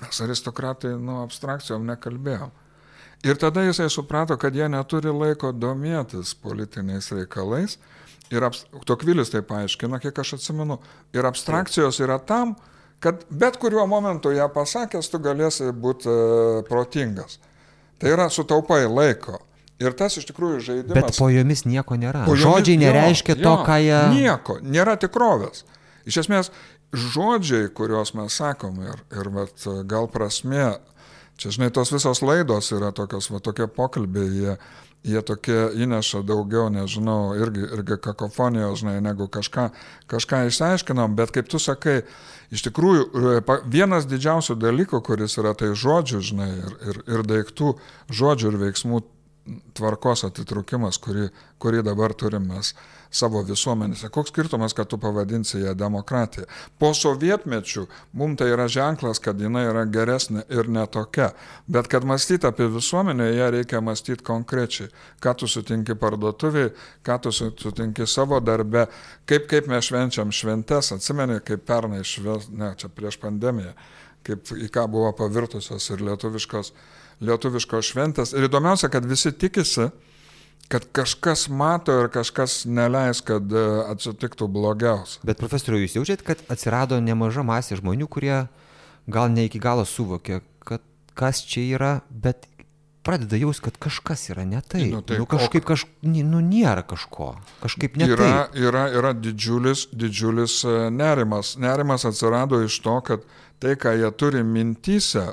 [0.00, 2.52] Mes aristokratai nuo abstrakcijom nekalbėjom.
[3.26, 7.76] Ir tada jisai suprato, kad jie neturi laiko domėtis politiniais reikalais.
[8.32, 8.62] Ir abs...
[8.88, 10.78] Tokvilis tai paaiškina, kiek aš atsimenu.
[11.12, 12.54] Ir abstrakcijos yra tam,
[13.02, 17.36] kad bet kuriuo momentu ją pasakęs, tu galėsi būti e, protingas.
[18.00, 19.38] Tai yra sutaupai laiko.
[19.80, 20.96] Ir tas iš tikrųjų žaidimas.
[20.96, 22.26] Bet po jomis nieko nėra.
[22.28, 24.00] Jomis- Žodžiai jo, nereiškia to, jo, ką jie...
[24.16, 25.62] Nieko, nėra tikrovės.
[26.08, 26.50] Iš esmės,
[26.92, 30.74] žodžiai, kuriuos mes sakom ir, ir vat, gal prasme,
[31.40, 34.56] čia žinai, tos visos laidos yra tokios, va tokie pokalbiai, jie,
[35.06, 39.70] jie tokie įneša daugiau, nežinau, irgi, irgi kakofonijos, žinai, negu kažką,
[40.10, 42.02] kažką išsiaiškinom, bet kaip tu sakai,
[42.52, 47.74] iš tikrųjų, e, vienas didžiausių dalykų, kuris yra tai žodžių, žinai, ir, ir, ir daiktų,
[48.12, 49.02] žodžių ir veiksmų
[49.78, 51.30] tvarkos atitrukimas, kurį,
[51.62, 52.74] kurį dabar turim mes
[53.10, 54.08] savo visuomenėse.
[54.14, 56.46] Koks skirtumas, kad tu pavadinsi ją demokratija?
[56.78, 57.86] Po sovietmečių
[58.16, 61.32] mums tai yra ženklas, kad jinai yra geresnė ir netokia.
[61.66, 64.88] Bet kad mąstyti apie visuomenę, ją reikia mąstyti konkrečiai.
[65.20, 66.70] Ką tu sutinki parduotuviai,
[67.06, 68.86] ką tu su- sutinki savo darbe,
[69.26, 73.74] kaip, kaip mes švenčiam šventes, atsimeni, kaip pernai šves, ne, čia prieš pandemiją,
[74.22, 76.72] kaip į ką buvo pavirtusios ir lietuviškos
[77.20, 78.32] lietuviškos šventės.
[78.32, 79.90] Ir įdomiausia, kad visi tikisi,
[80.68, 85.22] kad kažkas mato ir kažkas neleis, kad e, atsitiktų blogiausia.
[85.26, 88.36] Bet profesoriu, jūs jaučiat, kad atsirado nemaža masė žmonių, kurie
[89.10, 90.84] gal ne iki galo suvokė, kad
[91.18, 92.46] kas čia yra, bet
[93.02, 94.92] pradeda jaus, kad kažkas yra ne taip.
[94.92, 97.32] Nu, Nu, tai nu, kažkaip, kaž, nu, nėra kažko.
[97.62, 98.58] Kažkaip ne Yra, taip.
[98.60, 101.56] yra, yra didžiulis, didžiulis e, nerimas.
[101.58, 103.24] Nerimas atsirado iš to, kad
[103.58, 105.30] tai, ką jie turi mintyse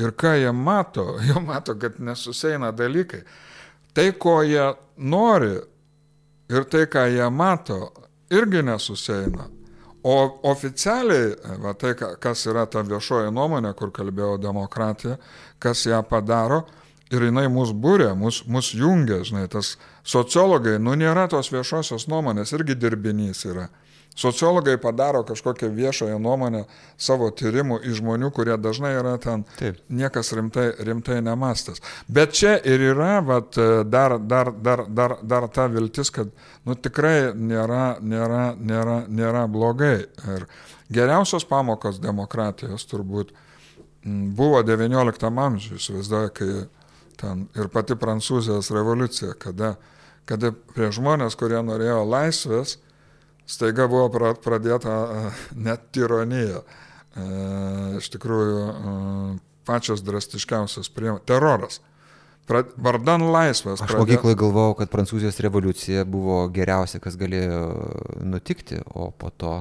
[0.00, 3.24] ir ką jie mato, jie mato, kad nesuseina dalykai.
[4.00, 4.62] Tai, ko jie
[4.96, 5.58] nori
[6.48, 7.90] ir tai, ką jie mato,
[8.32, 9.44] irgi nesuseina.
[10.00, 10.14] O
[10.48, 15.18] oficialiai, va, tai, ka- kas yra ta viešoji nuomonė, kur kalbėjau demokratija,
[15.60, 16.62] kas ją padaro,
[17.12, 22.54] ir jinai mus būrė, mus, mus jungia, žinai, tas sociologai, nu nėra tos viešosios nuomonės,
[22.56, 23.68] irgi dirbinys yra.
[24.16, 26.64] Sociologai padaro kažkokią viešąją nuomonę
[26.98, 29.78] savo tyrimų iš žmonių, kurie dažnai yra ten Taip.
[29.88, 31.80] niekas rimtai, rimtai nemastęs.
[32.08, 33.56] Bet čia ir yra vat,
[33.86, 36.28] dar, dar, dar, dar, dar ta viltis, kad
[36.66, 40.10] nu, tikrai nėra, nėra, nėra, nėra blogai.
[40.34, 40.44] Ir
[40.92, 43.32] geriausios pamokos demokratijos turbūt
[44.04, 46.52] buvo XIX amžiuje, įsivaizduoju, kai
[47.20, 49.74] ten ir pati Prancūzijos revoliucija, kada,
[50.28, 52.78] kada prie žmonės, kurie norėjo laisvės,
[53.50, 54.94] staiga buvo pra- pradėta
[55.58, 56.62] net tironija.
[57.98, 61.26] Iš tikrųjų, pačios drastiškiausios priemonės.
[61.26, 61.80] Teroras.
[62.50, 63.78] Vardan laisvės.
[63.82, 67.60] Aš pradė- mokykloje galvojau, kad Prancūzijos revoliucija buvo geriausia, kas galėjo
[68.26, 69.52] nutikti, o po to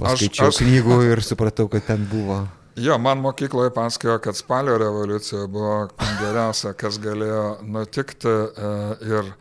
[0.00, 2.46] paskaičiau aš- knygų ir supratau, kad ten buvo.
[2.76, 5.88] Jo, man mokykloje pasakojo, kad spalio revoliucija buvo
[6.20, 8.28] geriausia, kas galėjo nutikti.
[8.28, 9.32] e, Ir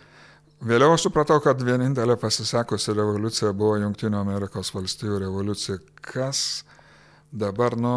[0.62, 5.80] vėliau aš supratau, kad vienintelė pasisekusi revoliucija buvo Junktinių Amerikos valstijų revoliucija.
[6.06, 6.64] Kas
[7.32, 7.96] dabar, nu,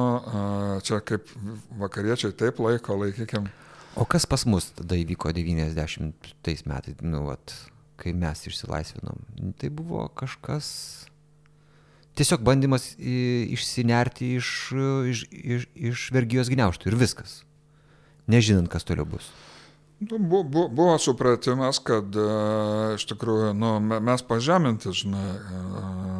[0.87, 1.31] čia kaip
[1.79, 3.51] vakariečiai taip laiko, laikykim.
[3.99, 6.99] O kas pas mus tada įvyko 90 metais?
[7.03, 7.55] Nu, vat,
[7.99, 9.23] kai mes išsilaisvinom.
[9.59, 10.69] Tai buvo kažkas
[12.19, 14.49] tiesiog bandymas išsinerti iš,
[15.11, 17.43] iš, iš, iš vergyjos gniauštų ir viskas,
[18.31, 19.31] nežinant, kas toliau bus.
[19.99, 25.31] Nu, bu, bu, buvo supratimas, kad uh, iš tikrųjų nu, mes pažeminti, žinai.
[25.35, 26.19] Uh,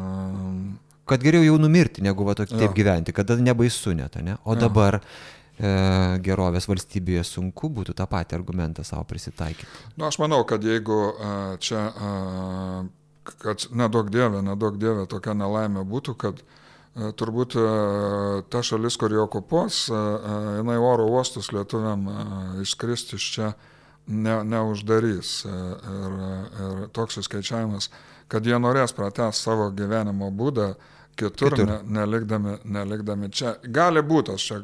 [1.09, 4.35] kad geriau jau numirti, negu va, tok, taip gyventi, kad nebaisu net, ne?
[4.45, 4.61] O ja.
[4.67, 5.01] dabar e,
[6.25, 9.65] gerovės valstybėje sunku būtų tą patį argumentą savo prisitaikyti.
[9.95, 11.33] Na, nu, aš manau, kad jeigu e,
[11.65, 16.45] čia, e, kad nedaug dievė, nedaug dievė tokia nelaimė būtų, kad e,
[17.19, 17.65] turbūt e,
[18.51, 22.15] ta šalis, kuri okupuos, e, e, jinai oro uostus lietuviam e,
[22.63, 23.51] išskristi iš čia
[24.07, 25.33] ne, neuždarys.
[25.45, 25.57] E,
[25.95, 26.21] ir,
[26.65, 27.89] ir toks įskaičiavimas,
[28.31, 30.73] kad jie norės pratęsti savo gyvenimo būdą,
[31.19, 31.67] kitur, kitur.
[31.69, 33.55] Ne, nelikdami, nelikdami čia.
[33.63, 34.61] Gali būti, aš čia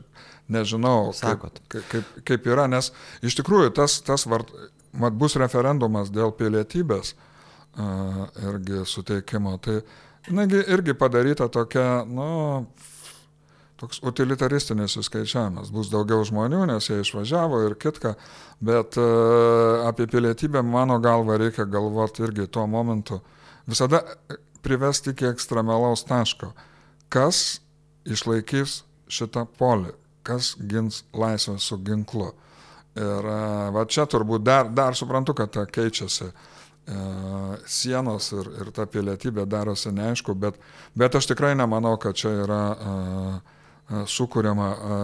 [0.51, 1.45] nežinau, kaip,
[1.89, 2.91] kaip, kaip yra, nes
[3.25, 4.51] iš tikrųjų tas, tas vart,
[4.93, 9.55] mat, bus referendumas dėl pilietybės uh, irgi suteikimo.
[9.57, 9.79] Tai
[10.27, 12.65] nagi, irgi padaryta tokia, nu,
[13.79, 15.71] toks utilitaristinis įskaičiavimas.
[15.73, 18.15] Bus daugiau žmonių, nes jie išvažiavo ir kitką,
[18.63, 23.21] bet uh, apie pilietybę mano galva reikia galvoti irgi tuo momentu.
[23.67, 24.01] Visada
[24.65, 26.53] privesti iki ekstremalaus taško.
[27.09, 27.59] Kas
[28.05, 28.81] išlaikys
[29.11, 29.93] šitą polį,
[30.25, 32.31] kas gins laisvę su ginklu.
[32.95, 33.39] Ir e,
[33.75, 36.33] va čia turbūt dar, dar suprantu, kad keičiasi e,
[37.65, 40.57] sienos ir, ir ta pilietybė darosi neaišku, bet,
[40.97, 42.93] bet aš tikrai nemanau, kad čia yra e,
[43.89, 44.97] e sukūriama, e,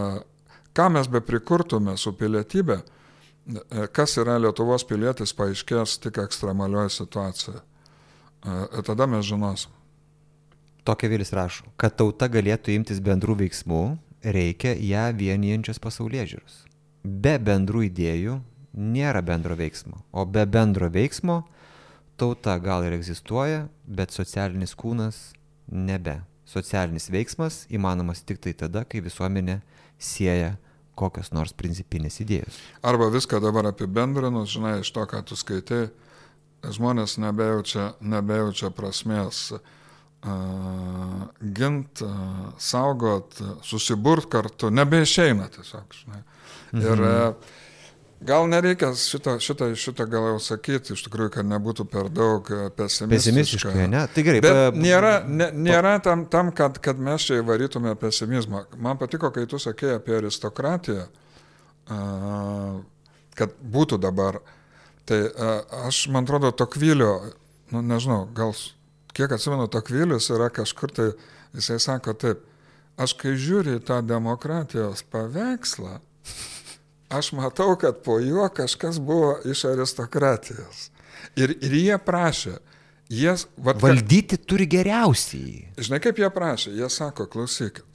[0.78, 7.62] ką mes be prikurtume su pilietybė, e, kas yra Lietuvos pilietis, paaiškės tik ekstremalioje situacijoje.
[8.42, 9.70] Ir tada mes žinosim.
[10.82, 13.82] Tokia vėlis rašo, kad tauta galėtų imtis bendrų veiksmų,
[14.26, 16.56] reikia ją vienijančios pasaulyje žiūros.
[17.06, 18.40] Be bendrų idėjų
[18.74, 21.44] nėra bendro veiksmo, o be bendro veiksmo
[22.22, 25.32] tauta gal ir egzistuoja, bet socialinis kūnas
[25.72, 26.20] nebe.
[26.46, 29.62] Socialinis veiksmas įmanomas tik tai tada, kai visuomenė
[30.02, 30.56] sieja
[31.00, 32.58] kokios nors principinės idėjos.
[32.86, 35.86] Arba viską dabar apibendrinus, žinai, iš to, ką tu skaitai,
[36.76, 39.62] žmonės nebejaučia, nebejaučia prasmės uh,
[41.42, 45.98] gint, uh, saugot, susiburt kartu, nebeišeina tiesiog.
[46.04, 46.22] Žinai.
[46.72, 46.86] Mhm.
[46.86, 47.58] Ir uh,
[48.28, 53.10] gal nereikia šitą, šitą, šitą gal jau sakyti, iš tikrųjų, kad nebūtų per daug pesimistiška.
[53.16, 54.06] Pesimistiška, ne?
[54.14, 54.44] Tai gerai.
[54.46, 58.66] Bet pa, nėra, ne, nėra tam, tam kad, kad mes čia įvarytume pesimizmą.
[58.78, 61.06] Man patiko, kai tu sakėjai apie aristokratiją,
[63.42, 64.42] kad būtų dabar
[65.06, 67.22] Tai e, aš, man atrodo, Tokvilio,
[67.72, 68.54] nu nežinau, gal
[69.12, 71.08] kiek atsimenu, Tokvilius yra kažkur tai,
[71.58, 72.46] jisai sako taip,
[73.02, 75.98] aš kai žiūriu į tą demokratijos paveikslą,
[77.12, 80.90] aš matau, kad po juo kažkas buvo iš aristokratijos.
[81.36, 82.56] Ir, ir jie prašė,
[83.12, 83.34] jie...
[83.58, 85.68] Vat, Valdyti turi geriausiai.
[85.80, 87.86] Žinai, kaip jie prašė, jie sako, klausykit,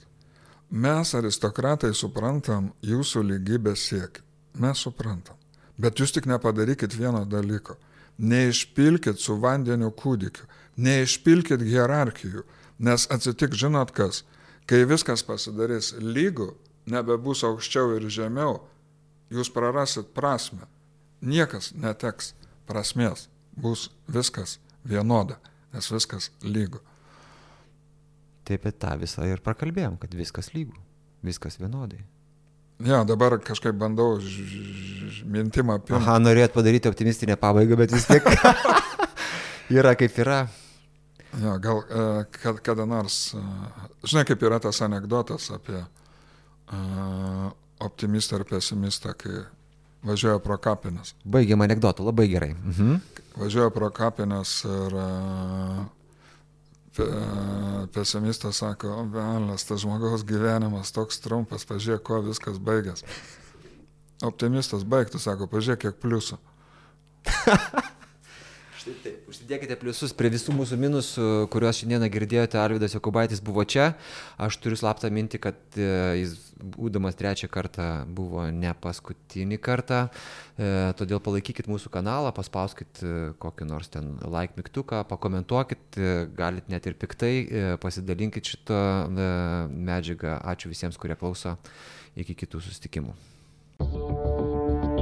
[0.69, 4.23] mes aristokratai suprantam jūsų lygybės siekį.
[4.61, 5.37] Mes suprantam.
[5.77, 7.77] Bet jūs tik nepadarykit vieno dalyko.
[8.17, 10.47] Neišpilkit su vandeniu kūdikiu,
[10.81, 12.41] neišpilkit hierarchijų,
[12.81, 14.23] nes atsitik žinot kas,
[14.65, 16.49] kai viskas pasidarys lygų,
[16.89, 18.57] nebebus aukščiau ir žemiau,
[19.33, 20.67] jūs prarasit prasme.
[21.21, 22.33] Niekas neteks
[22.69, 23.27] prasmės,
[23.57, 25.39] bus viskas vienoda,
[25.73, 26.81] nes viskas lygų.
[28.47, 30.77] Taip apie tą visą ir prakalbėjom, kad viskas lygų,
[31.25, 31.99] viskas vienodai.
[32.85, 34.19] Ja, dabar kažkaip bandau
[35.25, 35.95] mintimą apie...
[35.97, 38.27] Aha, norėt padaryti optimistinę pabaigą, bet vis tiek
[39.79, 40.43] yra kaip yra.
[41.41, 42.03] Ja, gal e,
[42.37, 43.41] kad, kada nors, e,
[44.05, 47.49] žinai, kaip yra tas anegdotas apie uh,
[47.79, 49.43] optimistą ir pesimistą, kai
[50.07, 51.13] važiuoja pro kapines.
[51.25, 52.53] Baigiam anegdotą, labai gerai.
[52.55, 52.97] Mhm.
[53.37, 55.83] Važiuoja pro kapines ir uh,
[57.93, 63.05] pesimistas sako, velnas, tas žmogaus gyvenimas toks trumpas, pažiūrėk, kuo viskas baigės.
[64.25, 66.39] Optimistas baigtų, sako, pažiūrėk, kiek pliusų.
[69.03, 73.89] Taip, užsidėkite pliusus prie visų mūsų minusų, kuriuos šiandieną girdėjote, Alvidas Jokubaitis buvo čia.
[74.39, 75.87] Aš turiu slaptą mintį, kad e,
[76.21, 76.35] jis,
[76.75, 79.99] būdamas trečią kartą, buvo ne paskutinį kartą.
[80.07, 80.69] E,
[80.99, 85.99] todėl palaikykit mūsų kanalą, paspauskit e, kokį nors ten like mygtuką, pakomentuokit,
[86.37, 87.33] galit net ir piktai,
[87.83, 88.81] pasidalinkit šitą
[89.71, 90.39] medžiagą.
[90.53, 91.57] Ačiū visiems, kurie klauso.
[92.17, 93.17] Iki kitų susitikimų.
[93.77, 94.96] thank you